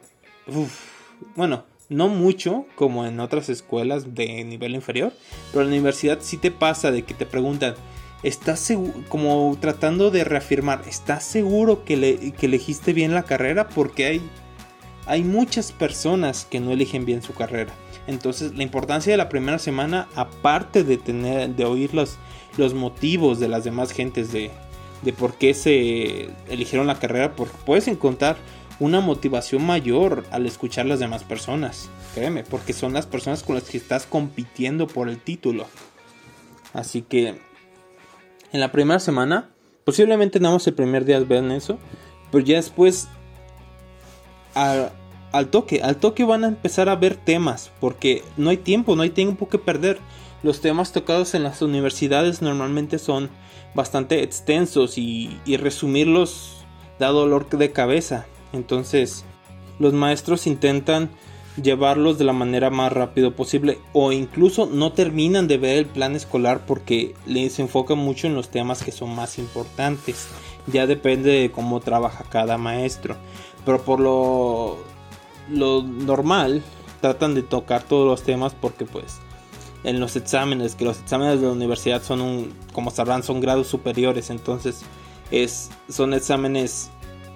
bueno, 1.36 1.65
no 1.89 2.08
mucho 2.08 2.65
como 2.75 3.06
en 3.06 3.19
otras 3.19 3.49
escuelas 3.49 4.13
de 4.13 4.43
nivel 4.43 4.75
inferior, 4.75 5.12
pero 5.52 5.63
en 5.63 5.69
la 5.69 5.75
universidad 5.75 6.19
sí 6.21 6.38
te 6.38 6.52
pasa 6.52 6.91
de 6.91 7.02
que 7.02 7.15
te 7.15 7.25
preguntan, 7.25 7.75
¿estás 8.23 8.60
seguro? 8.60 8.93
Como 9.10 9.58
tratando 9.60 10.12
de 10.12 10.23
reafirmar, 10.23 10.84
¿estás 10.88 11.23
seguro 11.23 11.84
que, 11.84 11.97
le, 11.97 12.32
que 12.32 12.45
elegiste 12.45 12.93
bien 12.93 13.13
la 13.13 13.23
carrera? 13.23 13.69
Porque 13.69 14.06
hay, 14.06 14.21
hay 15.08 15.23
muchas 15.23 15.71
personas 15.71 16.45
que 16.49 16.60
no 16.60 16.71
eligen 16.71 17.06
bien 17.06 17.23
su 17.23 17.34
carrera. 17.34 17.73
Entonces, 18.08 18.56
la 18.56 18.63
importancia 18.63 19.12
de 19.12 19.17
la 19.17 19.30
primera 19.30 19.60
semana, 19.60 20.08
aparte 20.15 20.84
de 20.84 20.97
tener, 20.97 21.49
de 21.56 21.65
oír 21.65 21.93
los, 21.93 22.17
los 22.58 22.73
motivos 22.73 23.39
de 23.39 23.47
las 23.47 23.63
demás 23.63 23.91
gentes 23.91 24.32
de, 24.32 24.52
de 25.02 25.13
por 25.13 25.36
qué 25.36 25.54
se 25.54 26.30
eligieron 26.49 26.88
la 26.88 26.99
carrera, 26.99 27.36
porque 27.36 27.56
puedes 27.65 27.88
encontrar 27.88 28.38
una 28.79 29.01
motivación 29.01 29.65
mayor 29.65 30.25
al 30.31 30.45
escuchar 30.45 30.85
las 30.85 30.99
demás 30.99 31.23
personas. 31.23 31.89
Créeme, 32.13 32.43
porque 32.43 32.73
son 32.73 32.93
las 32.93 33.05
personas 33.05 33.43
con 33.43 33.55
las 33.55 33.65
que 33.65 33.77
estás 33.77 34.05
compitiendo 34.05 34.87
por 34.87 35.09
el 35.09 35.19
título. 35.19 35.67
Así 36.73 37.01
que 37.01 37.39
en 38.51 38.59
la 38.59 38.71
primera 38.71 38.99
semana, 38.99 39.49
posiblemente 39.83 40.39
nada 40.39 40.55
más 40.55 40.67
el 40.67 40.73
primer 40.73 41.05
día 41.05 41.19
ven 41.19 41.51
eso, 41.51 41.77
pero 42.31 42.43
ya 42.43 42.55
después 42.57 43.07
al, 44.53 44.91
al 45.31 45.47
toque, 45.49 45.81
al 45.81 45.97
toque 45.97 46.23
van 46.23 46.43
a 46.43 46.47
empezar 46.47 46.89
a 46.89 46.95
ver 46.95 47.15
temas, 47.15 47.71
porque 47.79 48.23
no 48.37 48.49
hay 48.49 48.57
tiempo, 48.57 48.95
no 48.95 49.03
hay 49.03 49.09
tiempo 49.09 49.49
que 49.49 49.59
perder. 49.59 49.99
Los 50.41 50.61
temas 50.61 50.93
tocados 50.93 51.35
en 51.35 51.43
las 51.43 51.61
universidades 51.61 52.41
normalmente 52.41 52.97
son 52.97 53.29
bastante 53.73 54.23
extensos 54.23 54.97
y, 54.97 55.39
resumirlos 55.57 56.55
da 56.97 57.09
dolor 57.09 57.49
de 57.49 57.71
cabeza. 57.71 58.25
Entonces, 58.53 59.25
los 59.79 59.93
maestros 59.93 60.47
intentan 60.47 61.09
llevarlos 61.62 62.17
de 62.17 62.25
la 62.25 62.33
manera 62.33 62.69
más 62.69 62.91
rápido 62.91 63.35
posible 63.35 63.79
o 63.93 64.12
incluso 64.12 64.65
no 64.65 64.93
terminan 64.93 65.47
de 65.47 65.57
ver 65.57 65.77
el 65.77 65.85
plan 65.85 66.15
escolar 66.15 66.65
porque 66.65 67.15
les 67.25 67.59
enfocan 67.59 67.97
mucho 67.97 68.27
en 68.27 68.35
los 68.35 68.49
temas 68.49 68.83
que 68.83 68.91
son 68.91 69.15
más 69.15 69.39
importantes. 69.39 70.27
Ya 70.67 70.88
depende 70.88 71.31
de 71.31 71.51
cómo 71.51 71.79
trabaja 71.79 72.23
cada 72.29 72.57
maestro. 72.57 73.15
Pero 73.65 73.81
por 73.83 73.99
lo, 73.99 74.77
lo 75.49 75.83
normal 75.83 76.63
tratan 77.01 77.35
de 77.35 77.43
tocar 77.43 77.83
todos 77.83 78.07
los 78.07 78.23
temas 78.23 78.53
porque 78.53 78.85
pues 78.85 79.19
en 79.83 79.99
los 79.99 80.15
exámenes, 80.15 80.75
que 80.75 80.85
los 80.85 80.99
exámenes 80.99 81.39
de 81.39 81.47
la 81.47 81.53
universidad 81.53 82.03
son 82.03 82.21
un, 82.21 82.53
como 82.73 82.91
sabrán, 82.91 83.23
son 83.23 83.39
grados 83.39 83.67
superiores, 83.67 84.29
entonces 84.29 84.81
es, 85.31 85.69
son 85.89 86.13
exámenes 86.13 86.89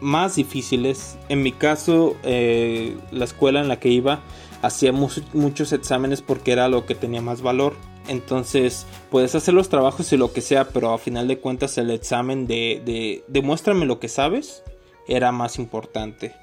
más 0.04 0.36
difíciles. 0.36 1.18
En 1.30 1.42
mi 1.42 1.52
caso, 1.52 2.16
eh, 2.24 2.96
la 3.12 3.26
escuela 3.26 3.62
en 3.62 3.68
la 3.68 3.80
que 3.80 3.90
iba 3.90 4.22
hacía 4.62 4.94
muchos 4.94 5.74
exámenes 5.74 6.22
porque 6.22 6.52
era 6.52 6.70
lo 6.70 6.86
que 6.86 6.96
tenía 6.96 7.22
más 7.22 7.42
valor. 7.42 7.76
Entonces 8.08 8.86
puedes 9.10 9.34
hacer 9.36 9.54
los 9.54 9.70
trabajos 9.70 10.12
y 10.14 10.18
lo 10.18 10.34
que 10.34 10.42
sea, 10.42 10.70
pero 10.70 10.94
a 10.94 10.98
final 10.98 11.28
de 11.28 11.40
cuentas 11.40 11.78
el 11.78 11.90
examen 11.90 12.48
de, 12.48 12.82
de 12.86 13.24
demuéstrame 13.28 13.86
lo 13.86 14.00
que 14.00 14.10
sabes 14.10 14.64
era 15.08 15.32
más 15.32 15.58
importante 15.58 16.34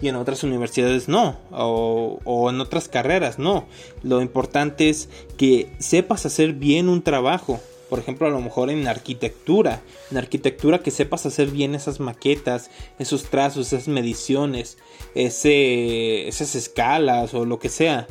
y 0.00 0.08
en 0.08 0.16
otras 0.16 0.42
universidades 0.44 1.08
no, 1.08 1.38
o, 1.50 2.50
en 2.50 2.60
otras 2.60 2.88
carreras 2.88 3.38
no. 3.38 3.66
Lo 4.02 4.20
importante 4.20 4.88
es 4.88 5.08
que 5.36 5.72
sepas 5.78 6.26
hacer 6.26 6.52
bien 6.52 6.88
un 6.88 7.02
trabajo. 7.02 7.60
Por 7.88 7.98
ejemplo, 7.98 8.26
a 8.26 8.30
lo 8.30 8.40
mejor 8.40 8.70
en 8.70 8.88
arquitectura. 8.88 9.82
En 10.10 10.18
arquitectura 10.18 10.82
que 10.82 10.90
sepas 10.90 11.26
hacer 11.26 11.48
bien 11.48 11.74
esas 11.74 12.00
maquetas, 12.00 12.70
esos 12.98 13.24
trazos, 13.24 13.72
esas 13.72 13.88
mediciones, 13.88 14.78
ese, 15.14 16.26
esas 16.28 16.54
escalas 16.54 17.34
o 17.34 17.44
lo 17.44 17.58
que 17.58 17.68
sea. 17.68 18.06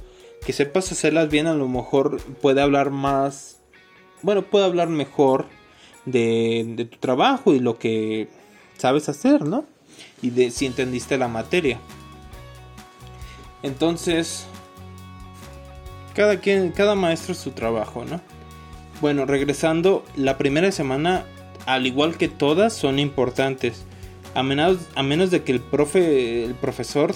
Que 0.46 0.54
sepas 0.54 0.92
hacerlas 0.92 1.30
bien, 1.30 1.48
a 1.48 1.54
lo 1.54 1.68
mejor 1.68 2.22
puede 2.42 2.62
hablar 2.62 2.92
más. 2.92 3.60
Bueno, 4.22 4.44
puede 4.44 4.66
hablar 4.66 4.90
mejor 4.90 5.48
de, 6.06 6.74
de 6.76 6.86
tu 6.86 6.98
trabajo 6.98 7.54
y 7.54 7.60
lo 7.60 7.78
que 7.78 8.28
sabes 8.78 9.10
hacer, 9.10 9.44
¿no? 9.44 9.66
y 10.22 10.30
de 10.30 10.52
si 10.52 10.66
entendiste 10.66 11.18
la 11.18 11.28
materia. 11.28 11.80
Entonces, 13.64 14.46
cada 16.14 16.40
quien, 16.40 16.72
cada 16.72 16.96
maestro 16.96 17.34
es 17.34 17.40
su 17.40 17.52
trabajo, 17.52 18.06
¿no? 18.06 18.22
Bueno, 19.06 19.28
regresando, 19.28 20.04
la 20.16 20.36
primera 20.40 20.72
semana, 20.72 21.26
al 21.68 21.86
igual 21.86 22.18
que 22.18 22.28
todas, 22.28 22.74
son 22.74 22.98
importantes. 22.98 23.86
A 24.34 24.42
menos, 24.42 24.80
a 24.96 25.04
menos 25.04 25.30
de 25.30 25.44
que 25.44 25.52
el 25.52 25.60
profe, 25.60 26.44
el 26.44 26.56
profesor 26.56 27.14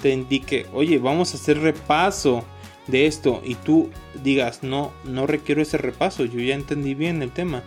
te 0.00 0.10
indique, 0.10 0.66
oye, 0.72 0.98
vamos 0.98 1.34
a 1.34 1.36
hacer 1.36 1.58
repaso 1.58 2.44
de 2.86 3.06
esto 3.06 3.42
y 3.44 3.56
tú 3.56 3.90
digas, 4.22 4.62
no, 4.62 4.92
no 5.02 5.26
requiero 5.26 5.60
ese 5.60 5.78
repaso, 5.78 6.24
yo 6.24 6.38
ya 6.38 6.54
entendí 6.54 6.94
bien 6.94 7.20
el 7.24 7.32
tema. 7.32 7.64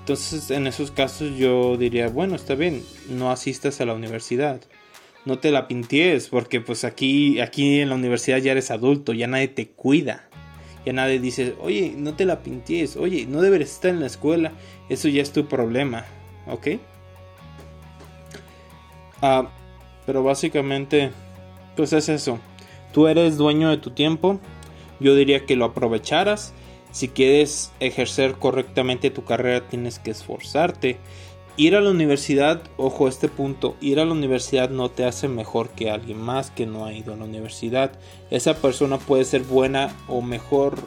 Entonces, 0.00 0.50
en 0.50 0.66
esos 0.66 0.90
casos 0.90 1.36
yo 1.36 1.76
diría, 1.76 2.08
bueno, 2.08 2.34
está 2.34 2.56
bien, 2.56 2.82
no 3.08 3.30
asistas 3.30 3.80
a 3.80 3.86
la 3.86 3.94
universidad. 3.94 4.60
No 5.24 5.38
te 5.38 5.52
la 5.52 5.68
pinties, 5.68 6.26
porque 6.30 6.60
pues 6.60 6.82
aquí, 6.82 7.38
aquí 7.38 7.78
en 7.78 7.90
la 7.90 7.94
universidad 7.94 8.38
ya 8.38 8.50
eres 8.50 8.72
adulto, 8.72 9.12
ya 9.12 9.28
nadie 9.28 9.46
te 9.46 9.68
cuida. 9.68 10.28
Nadie 10.92 11.18
dice, 11.18 11.54
oye, 11.60 11.94
no 11.96 12.14
te 12.14 12.24
la 12.24 12.40
pinties, 12.40 12.96
oye, 12.96 13.26
no 13.26 13.40
deberías 13.40 13.70
estar 13.70 13.90
en 13.90 14.00
la 14.00 14.06
escuela. 14.06 14.52
Eso 14.88 15.08
ya 15.08 15.22
es 15.22 15.32
tu 15.32 15.46
problema, 15.46 16.04
¿ok? 16.46 16.68
Ah, 19.20 19.50
pero 20.06 20.22
básicamente, 20.22 21.10
pues 21.76 21.92
es 21.92 22.08
eso. 22.08 22.38
Tú 22.92 23.08
eres 23.08 23.36
dueño 23.36 23.70
de 23.70 23.78
tu 23.78 23.90
tiempo. 23.90 24.40
Yo 25.00 25.14
diría 25.14 25.44
que 25.44 25.56
lo 25.56 25.66
aprovecharas. 25.66 26.54
Si 26.90 27.08
quieres 27.08 27.70
ejercer 27.80 28.34
correctamente 28.34 29.10
tu 29.10 29.24
carrera 29.24 29.68
tienes 29.68 29.98
que 29.98 30.10
esforzarte. 30.10 30.98
Ir 31.58 31.74
a 31.74 31.80
la 31.80 31.90
universidad, 31.90 32.62
ojo 32.76 33.08
este 33.08 33.26
punto, 33.26 33.74
ir 33.80 33.98
a 33.98 34.04
la 34.04 34.12
universidad 34.12 34.70
no 34.70 34.92
te 34.92 35.04
hace 35.04 35.26
mejor 35.26 35.70
que 35.70 35.90
alguien 35.90 36.22
más 36.22 36.52
que 36.52 36.66
no 36.66 36.86
ha 36.86 36.92
ido 36.92 37.12
a 37.12 37.16
la 37.16 37.24
universidad. 37.24 37.98
Esa 38.30 38.54
persona 38.54 38.96
puede 38.98 39.24
ser 39.24 39.42
buena 39.42 39.92
o 40.06 40.22
mejor 40.22 40.78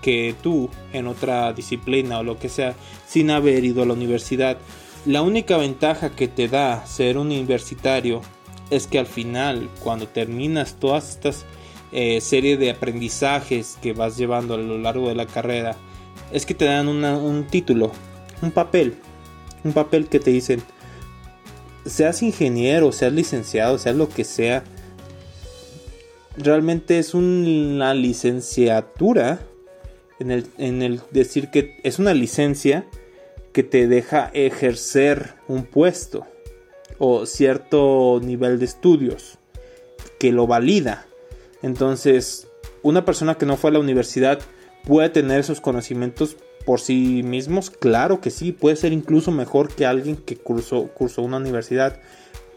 que 0.00 0.36
tú 0.40 0.70
en 0.92 1.08
otra 1.08 1.52
disciplina 1.52 2.20
o 2.20 2.22
lo 2.22 2.38
que 2.38 2.48
sea 2.48 2.76
sin 3.04 3.32
haber 3.32 3.64
ido 3.64 3.82
a 3.82 3.86
la 3.86 3.94
universidad. 3.94 4.58
La 5.06 5.22
única 5.22 5.56
ventaja 5.56 6.10
que 6.10 6.28
te 6.28 6.46
da 6.46 6.86
ser 6.86 7.18
universitario 7.18 8.20
es 8.70 8.86
que 8.86 9.00
al 9.00 9.06
final, 9.06 9.68
cuando 9.82 10.06
terminas 10.06 10.76
todas 10.78 11.10
estas 11.10 11.46
eh, 11.90 12.20
series 12.20 12.60
de 12.60 12.70
aprendizajes 12.70 13.76
que 13.82 13.92
vas 13.92 14.16
llevando 14.16 14.54
a 14.54 14.58
lo 14.58 14.78
largo 14.78 15.08
de 15.08 15.16
la 15.16 15.26
carrera, 15.26 15.74
es 16.30 16.46
que 16.46 16.54
te 16.54 16.66
dan 16.66 16.86
un 16.86 17.44
título, 17.48 17.90
un 18.40 18.52
papel, 18.52 18.94
un 19.64 19.72
papel 19.72 20.08
que 20.08 20.20
te 20.20 20.30
dicen, 20.30 20.62
seas 21.84 22.22
ingeniero, 22.22 22.92
seas 22.92 23.12
licenciado, 23.12 23.78
seas 23.78 23.96
lo 23.96 24.08
que 24.08 24.24
sea, 24.24 24.64
realmente 26.36 26.98
es 26.98 27.14
una 27.14 27.94
licenciatura 27.94 29.40
en 30.18 30.30
el, 30.30 30.46
en 30.58 30.82
el 30.82 31.00
decir 31.10 31.50
que 31.50 31.76
es 31.82 31.98
una 31.98 32.14
licencia 32.14 32.86
que 33.52 33.62
te 33.62 33.86
deja 33.86 34.30
ejercer 34.32 35.34
un 35.48 35.64
puesto 35.64 36.26
o 36.98 37.26
cierto 37.26 38.20
nivel 38.22 38.58
de 38.58 38.64
estudios 38.64 39.38
que 40.18 40.32
lo 40.32 40.46
valida. 40.46 41.06
Entonces, 41.62 42.48
una 42.82 43.04
persona 43.04 43.36
que 43.36 43.46
no 43.46 43.56
fue 43.56 43.70
a 43.70 43.74
la 43.74 43.80
universidad 43.80 44.40
puede 44.84 45.10
tener 45.10 45.40
esos 45.40 45.60
conocimientos 45.60 46.36
por 46.64 46.80
sí 46.80 47.22
mismos, 47.22 47.70
claro 47.70 48.20
que 48.20 48.30
sí, 48.30 48.52
puede 48.52 48.76
ser 48.76 48.92
incluso 48.92 49.30
mejor 49.30 49.74
que 49.74 49.86
alguien 49.86 50.16
que 50.16 50.36
cursó, 50.36 50.88
cursó 50.88 51.22
una 51.22 51.36
universidad, 51.36 52.00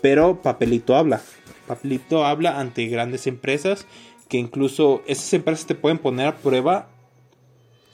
pero 0.01 0.41
papelito 0.41 0.95
habla, 0.95 1.21
papelito 1.67 2.25
habla 2.25 2.59
ante 2.59 2.85
grandes 2.87 3.27
empresas 3.27 3.85
que 4.27 4.37
incluso 4.37 5.01
esas 5.05 5.33
empresas 5.33 5.65
te 5.65 5.75
pueden 5.75 5.97
poner 5.97 6.27
a 6.27 6.37
prueba 6.37 6.87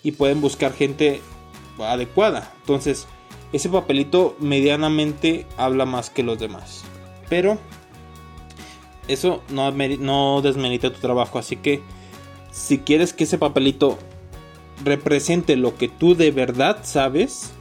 y 0.04 0.14
pueden 0.14 0.42
buscar 0.42 0.74
gente 0.74 1.22
adecuada. 1.80 2.52
Entonces, 2.62 3.08
ese 3.54 3.70
papelito 3.70 4.36
medianamente 4.40 5.46
habla 5.58 5.86
más 5.86 6.10
que 6.10 6.24
los 6.24 6.40
demás. 6.40 6.84
Pero 7.30 7.58
eso 9.08 9.42
no, 9.50 9.72
no 9.72 10.42
desmerita 10.42 10.94
tu 10.94 11.00
trabajo. 11.00 11.40
Así 11.40 11.58
que 11.58 11.82
si 12.52 12.80
quieres 12.80 13.14
que 13.14 13.26
ese 13.26 13.38
papelito 13.38 13.98
represente 14.84 15.56
lo 15.56 15.78
que 15.78 15.88
tú 15.88 16.16
de 16.16 16.32
verdad 16.32 16.80
sabes, 16.84 17.52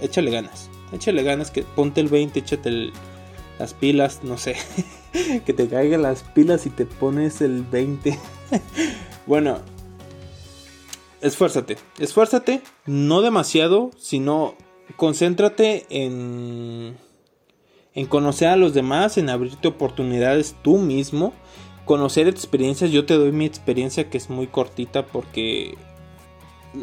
échale 0.00 0.30
ganas. 0.30 0.70
Échale 0.92 1.22
ganas, 1.22 1.50
que 1.50 1.62
ponte 1.62 2.00
el 2.00 2.08
20, 2.08 2.40
échate 2.40 2.90
las 3.58 3.74
pilas, 3.74 4.20
no 4.22 4.38
sé. 4.38 4.56
que 5.46 5.52
te 5.52 5.68
caigan 5.68 6.02
las 6.02 6.22
pilas 6.22 6.66
y 6.66 6.70
te 6.70 6.86
pones 6.86 7.40
el 7.40 7.62
20. 7.62 8.18
bueno, 9.26 9.58
esfuérzate. 11.20 11.76
Esfuérzate, 11.98 12.62
no 12.86 13.20
demasiado, 13.20 13.90
sino 13.98 14.54
concéntrate 14.96 15.86
en, 15.90 16.96
en 17.94 18.06
conocer 18.06 18.48
a 18.48 18.56
los 18.56 18.74
demás, 18.74 19.18
en 19.18 19.30
abrirte 19.30 19.68
oportunidades 19.68 20.56
tú 20.62 20.78
mismo, 20.78 21.32
conocer 21.84 22.28
experiencias. 22.28 22.90
Yo 22.90 23.06
te 23.06 23.14
doy 23.14 23.32
mi 23.32 23.44
experiencia 23.44 24.10
que 24.10 24.18
es 24.18 24.30
muy 24.30 24.48
cortita 24.48 25.06
porque 25.06 25.76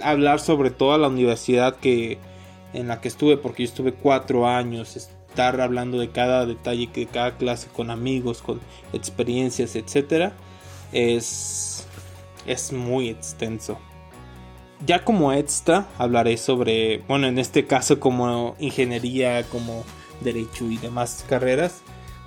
hablar 0.02 0.40
sobre 0.40 0.72
toda 0.72 0.98
la 0.98 1.08
universidad 1.08 1.76
que 1.78 2.20
en 2.74 2.88
la 2.88 3.02
que 3.02 3.08
estuve, 3.08 3.38
porque 3.38 3.64
yo 3.64 3.70
estuve 3.70 3.94
cuatro 3.94 4.48
años, 4.48 4.96
estar 4.96 5.60
hablando 5.62 6.00
de 6.00 6.10
cada 6.10 6.46
detalle, 6.46 6.90
de 6.94 7.06
cada 7.06 7.38
clase 7.38 7.68
con 7.74 7.90
amigos, 7.90 8.42
con 8.42 8.60
experiencias, 8.94 9.76
etcétera, 9.76 10.34
es, 10.92 11.86
es 12.46 12.74
muy 12.74 13.10
extenso. 13.10 13.78
Ya 14.86 15.04
como 15.04 15.34
extra 15.34 15.88
hablaré 15.98 16.38
sobre, 16.38 17.00
bueno, 17.08 17.28
en 17.28 17.40
este 17.40 17.66
caso 17.66 18.00
como 18.00 18.56
ingeniería, 18.60 19.44
como 19.44 19.84
derecho 20.22 20.70
y 20.70 20.78
demás 20.78 21.26
carreras, 21.28 21.82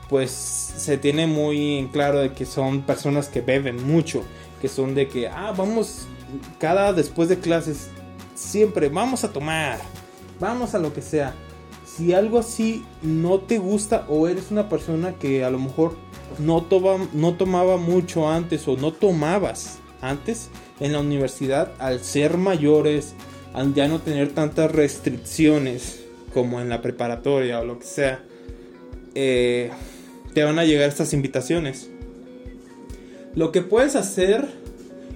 pues 0.09 0.31
se 0.31 0.99
tiene 0.99 1.29
muy 1.29 1.79
en 1.79 1.89
claro 1.89 2.19
de 2.19 2.33
que 2.33 2.45
son 2.45 2.83
personas 2.83 3.29
que 3.29 3.41
beben 3.41 3.87
mucho, 3.87 4.25
que 4.61 4.69
son 4.69 4.97
de 4.97 5.07
que, 5.07 5.29
ah, 5.29 5.55
vamos, 5.57 6.09
cada 6.59 6.93
después 6.93 7.29
de 7.29 7.39
clases, 7.39 7.89
siempre 8.35 8.89
vamos 8.89 9.25
a 9.25 9.33
tomar, 9.33 9.79
vamos 10.39 10.75
a 10.75 10.79
lo 10.79 10.93
que 10.93 11.03
sea. 11.03 11.35
Si 11.85 12.13
algo 12.13 12.39
así 12.39 12.85
no 13.03 13.41
te 13.41 13.59
gusta 13.59 14.07
o 14.09 14.29
eres 14.29 14.51
una 14.51 14.69
persona 14.69 15.15
que 15.15 15.45
a 15.45 15.51
lo 15.51 15.59
mejor 15.59 15.97
no, 16.39 16.67
no 17.13 17.35
tomaba 17.35 17.77
mucho 17.77 18.31
antes 18.31 18.67
o 18.69 18.77
no 18.77 18.93
tomabas 18.93 19.79
antes, 20.01 20.51
en 20.81 20.93
la 20.93 21.01
universidad, 21.01 21.73
al 21.79 22.01
ser 22.01 22.39
mayores, 22.39 23.15
al 23.53 23.75
ya 23.75 23.87
no 23.87 24.01
tener 24.01 24.31
tantas 24.33 24.73
restricciones 24.73 26.01
como 26.33 26.61
en 26.61 26.69
la 26.69 26.81
preparatoria 26.81 27.61
o 27.61 27.65
lo 27.65 27.79
que 27.79 27.85
sea, 27.85 28.25
eh, 29.15 29.71
te 30.33 30.43
van 30.43 30.59
a 30.59 30.65
llegar 30.65 30.89
estas 30.89 31.13
invitaciones. 31.13 31.91
Lo 33.35 33.53
que 33.53 33.63
puedes 33.63 33.95
hacer, 33.95 34.49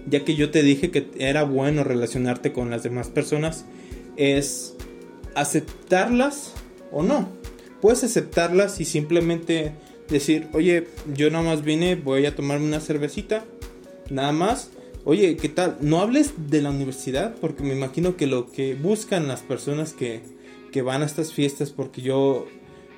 ya 0.07 0.25
que 0.25 0.35
yo 0.35 0.51
te 0.51 0.63
dije 0.63 0.91
que 0.91 1.09
era 1.19 1.45
bueno 1.45 1.85
relacionarte 1.85 2.53
con 2.53 2.71
las 2.71 2.83
demás 2.83 3.09
personas, 3.09 3.65
es 4.17 4.75
aceptarlas 5.35 6.53
o 6.93 7.03
no. 7.03 7.29
Puedes 7.81 8.05
aceptarlas 8.05 8.81
y 8.81 8.85
simplemente 8.85 9.73
decir, 10.09 10.49
oye, 10.53 10.87
yo 11.15 11.31
nada 11.31 11.45
más 11.45 11.63
vine, 11.63 11.97
voy 11.97 12.27
a 12.27 12.35
tomarme 12.35 12.67
una 12.67 12.81
cervecita, 12.81 13.45
nada 14.11 14.33
más 14.33 14.71
Oye, 15.07 15.37
¿qué 15.37 15.51
tal? 15.51 15.77
No 15.83 16.01
hables 16.01 16.33
de 16.49 16.63
la 16.63 16.71
universidad 16.71 17.35
porque 17.39 17.63
me 17.63 17.75
imagino 17.75 18.17
que 18.17 18.27
lo 18.27 18.51
que 18.51 18.75
buscan 18.75 19.29
las 19.29 19.43
personas 19.43 19.93
que, 19.93 20.23
que 20.73 20.81
van 20.81 21.03
a 21.03 21.05
estas 21.05 21.35
fiestas, 21.35 21.71
porque 21.71 22.01
yo, 22.01 22.47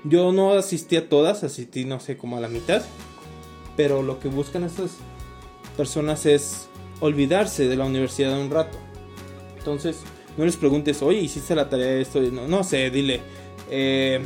yo 0.04 0.30
no 0.30 0.52
asistí 0.52 0.94
a 0.94 1.08
todas, 1.08 1.42
asistí 1.42 1.84
no 1.84 1.98
sé 1.98 2.16
como 2.16 2.36
a 2.36 2.40
la 2.40 2.46
mitad, 2.46 2.84
pero 3.76 4.02
lo 4.02 4.20
que 4.20 4.28
buscan 4.28 4.62
estas 4.62 4.92
personas 5.76 6.26
es 6.26 6.68
olvidarse 7.00 7.68
de 7.68 7.76
la 7.76 7.84
universidad 7.84 8.38
un 8.38 8.50
rato. 8.50 8.78
Entonces, 9.58 9.98
no 10.36 10.44
les 10.44 10.56
preguntes, 10.56 11.02
oye, 11.02 11.20
hiciste 11.20 11.54
la 11.54 11.68
tarea 11.68 11.86
de 11.86 12.02
esto, 12.02 12.20
no, 12.20 12.46
no 12.46 12.62
sé, 12.64 12.90
dile, 12.90 13.20
eh, 13.70 14.20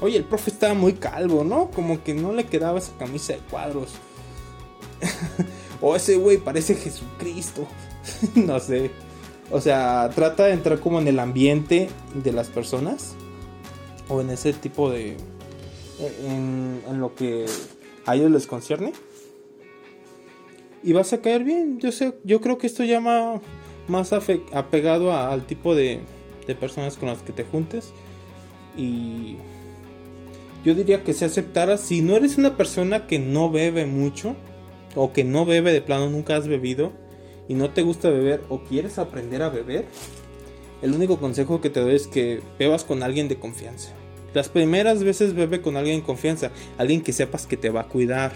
oye, 0.00 0.16
el 0.16 0.24
profe 0.24 0.50
estaba 0.50 0.74
muy 0.74 0.94
calvo, 0.94 1.44
¿no? 1.44 1.70
Como 1.70 2.02
que 2.02 2.14
no 2.14 2.32
le 2.32 2.44
quedaba 2.44 2.78
esa 2.78 2.96
camisa 2.98 3.34
de 3.34 3.40
cuadros. 3.50 3.90
O 5.82 5.96
ese 5.96 6.14
güey 6.14 6.38
parece 6.38 6.76
Jesucristo. 6.76 7.66
no 8.36 8.60
sé. 8.60 8.92
O 9.50 9.60
sea, 9.60 10.08
trata 10.14 10.46
de 10.46 10.52
entrar 10.52 10.78
como 10.78 11.00
en 11.00 11.08
el 11.08 11.18
ambiente 11.18 11.90
de 12.14 12.32
las 12.32 12.48
personas. 12.48 13.14
O 14.08 14.20
en 14.20 14.30
ese 14.30 14.52
tipo 14.52 14.90
de... 14.90 15.16
En, 16.24 16.82
lo 16.98 17.14
que 17.14 17.46
a 18.06 18.14
ellos 18.14 18.30
les 18.30 18.46
concierne. 18.46 18.92
Y 20.82 20.92
vas 20.92 21.12
a 21.12 21.20
caer 21.20 21.44
bien. 21.44 21.78
Yo 21.78 21.92
sé, 21.92 22.14
yo 22.24 22.40
creo 22.40 22.58
que 22.58 22.66
esto 22.66 22.84
llama 22.84 23.40
más 23.88 24.12
apegado 24.12 25.12
al 25.12 25.46
tipo 25.46 25.74
de, 25.74 26.00
personas 26.60 26.96
con 26.96 27.08
las 27.08 27.22
que 27.22 27.32
te 27.32 27.44
juntes. 27.44 27.92
Y 28.76 29.36
yo 30.64 30.74
diría 30.74 31.04
que 31.04 31.12
se 31.12 31.24
aceptara 31.24 31.76
si 31.76 32.02
no 32.02 32.16
eres 32.16 32.38
una 32.38 32.56
persona 32.56 33.06
que 33.06 33.18
no 33.18 33.50
bebe 33.50 33.86
mucho 33.86 34.36
o 34.94 35.12
que 35.12 35.24
no 35.24 35.44
bebe 35.44 35.72
de 35.72 35.82
plano, 35.82 36.10
nunca 36.10 36.36
has 36.36 36.48
bebido 36.48 36.92
y 37.48 37.54
no 37.54 37.70
te 37.70 37.82
gusta 37.82 38.10
beber 38.10 38.42
o 38.48 38.62
quieres 38.62 38.98
aprender 38.98 39.42
a 39.42 39.48
beber, 39.48 39.86
el 40.82 40.92
único 40.92 41.18
consejo 41.18 41.60
que 41.60 41.70
te 41.70 41.80
doy 41.80 41.94
es 41.94 42.06
que 42.06 42.40
bebas 42.58 42.84
con 42.84 43.02
alguien 43.02 43.28
de 43.28 43.38
confianza. 43.38 43.92
Las 44.34 44.48
primeras 44.48 45.04
veces 45.04 45.34
bebe 45.34 45.60
con 45.60 45.76
alguien 45.76 46.00
de 46.00 46.06
confianza, 46.06 46.50
alguien 46.78 47.02
que 47.02 47.12
sepas 47.12 47.46
que 47.46 47.56
te 47.56 47.70
va 47.70 47.82
a 47.82 47.88
cuidar. 47.88 48.32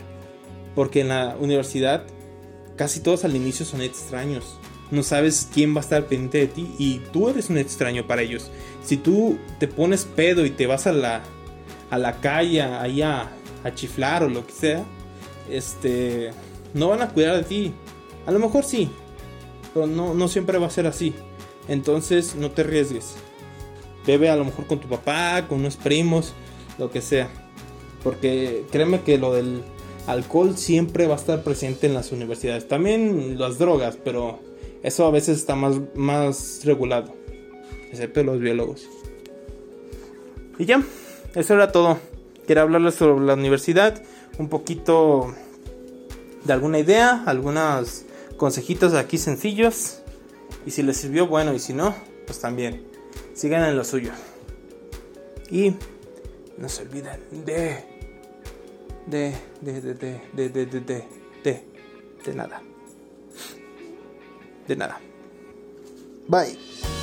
Porque 0.74 1.00
en 1.00 1.08
la 1.08 1.36
universidad 1.40 2.06
casi 2.76 3.00
todos 3.00 3.24
al 3.24 3.34
inicio 3.34 3.66
son 3.66 3.82
extraños. 3.82 4.58
No 4.90 5.02
sabes 5.02 5.48
quién 5.52 5.74
va 5.74 5.78
a 5.78 5.84
estar 5.84 6.06
pendiente 6.06 6.38
de 6.38 6.46
ti 6.46 6.70
y 6.78 7.00
tú 7.12 7.28
eres 7.28 7.50
un 7.50 7.58
extraño 7.58 8.06
para 8.06 8.22
ellos. 8.22 8.50
Si 8.84 8.96
tú 8.96 9.38
te 9.58 9.66
pones 9.66 10.04
pedo 10.04 10.46
y 10.46 10.50
te 10.50 10.66
vas 10.66 10.86
a 10.86 10.92
la, 10.92 11.22
a 11.90 11.98
la 11.98 12.20
calle 12.20 12.62
ahí 12.62 13.02
a, 13.02 13.32
a 13.64 13.74
chiflar 13.74 14.22
o 14.22 14.28
lo 14.28 14.46
que 14.46 14.52
sea, 14.52 14.84
este, 15.50 16.30
no 16.72 16.88
van 16.88 17.02
a 17.02 17.08
cuidar 17.08 17.36
de 17.36 17.42
ti. 17.42 17.72
A 18.26 18.30
lo 18.30 18.38
mejor 18.38 18.64
sí, 18.64 18.90
pero 19.74 19.86
no, 19.86 20.14
no 20.14 20.28
siempre 20.28 20.58
va 20.58 20.68
a 20.68 20.70
ser 20.70 20.86
así. 20.86 21.14
Entonces 21.68 22.36
no 22.36 22.50
te 22.52 22.62
arriesgues. 22.62 23.16
Bebe 24.06 24.30
a 24.30 24.36
lo 24.36 24.44
mejor 24.44 24.66
con 24.66 24.78
tu 24.78 24.88
papá, 24.88 25.46
con 25.48 25.58
unos 25.58 25.76
primos, 25.76 26.32
lo 26.78 26.90
que 26.90 27.00
sea. 27.00 27.28
Porque 28.04 28.64
créeme 28.70 29.00
que 29.00 29.18
lo 29.18 29.34
del 29.34 29.62
alcohol 30.06 30.56
siempre 30.56 31.06
va 31.06 31.14
a 31.14 31.18
estar 31.18 31.42
presente 31.42 31.86
en 31.86 31.94
las 31.94 32.12
universidades. 32.12 32.68
También 32.68 33.38
las 33.38 33.58
drogas, 33.58 33.98
pero 34.02 34.40
eso 34.82 35.06
a 35.06 35.10
veces 35.10 35.38
está 35.38 35.54
más, 35.54 35.76
más 35.94 36.60
regulado. 36.64 37.14
Excepto 37.90 38.22
los 38.22 38.40
biólogos. 38.40 38.88
Y 40.58 40.64
ya, 40.64 40.82
eso 41.34 41.54
era 41.54 41.72
todo. 41.72 41.98
Quiero 42.46 42.62
hablarles 42.62 42.94
sobre 42.94 43.24
la 43.24 43.34
universidad. 43.34 44.02
Un 44.38 44.48
poquito 44.48 45.34
de 46.44 46.52
alguna 46.52 46.78
idea, 46.78 47.22
algunos 47.26 48.04
consejitos 48.36 48.94
aquí 48.94 49.18
sencillos. 49.18 49.98
Y 50.64 50.70
si 50.70 50.82
les 50.82 50.96
sirvió, 50.96 51.26
bueno, 51.26 51.54
y 51.54 51.58
si 51.58 51.72
no, 51.72 51.94
pues 52.26 52.40
también. 52.40 52.86
Sigan 53.34 53.64
en 53.64 53.76
lo 53.76 53.84
suyo. 53.84 54.12
Y 55.50 55.74
no 56.58 56.68
se 56.68 56.82
olviden 56.82 57.20
de. 57.44 57.95
De. 59.06 59.32
De. 59.60 59.80
De. 59.80 59.94
De. 59.94 60.20
De. 60.34 60.50
De. 60.50 60.66
De. 60.66 60.80
De. 60.84 61.02
De, 61.42 61.60
de 62.24 62.34
nada. 62.34 62.60
De 64.66 64.74
nada. 64.74 64.98
Bye. 66.28 66.95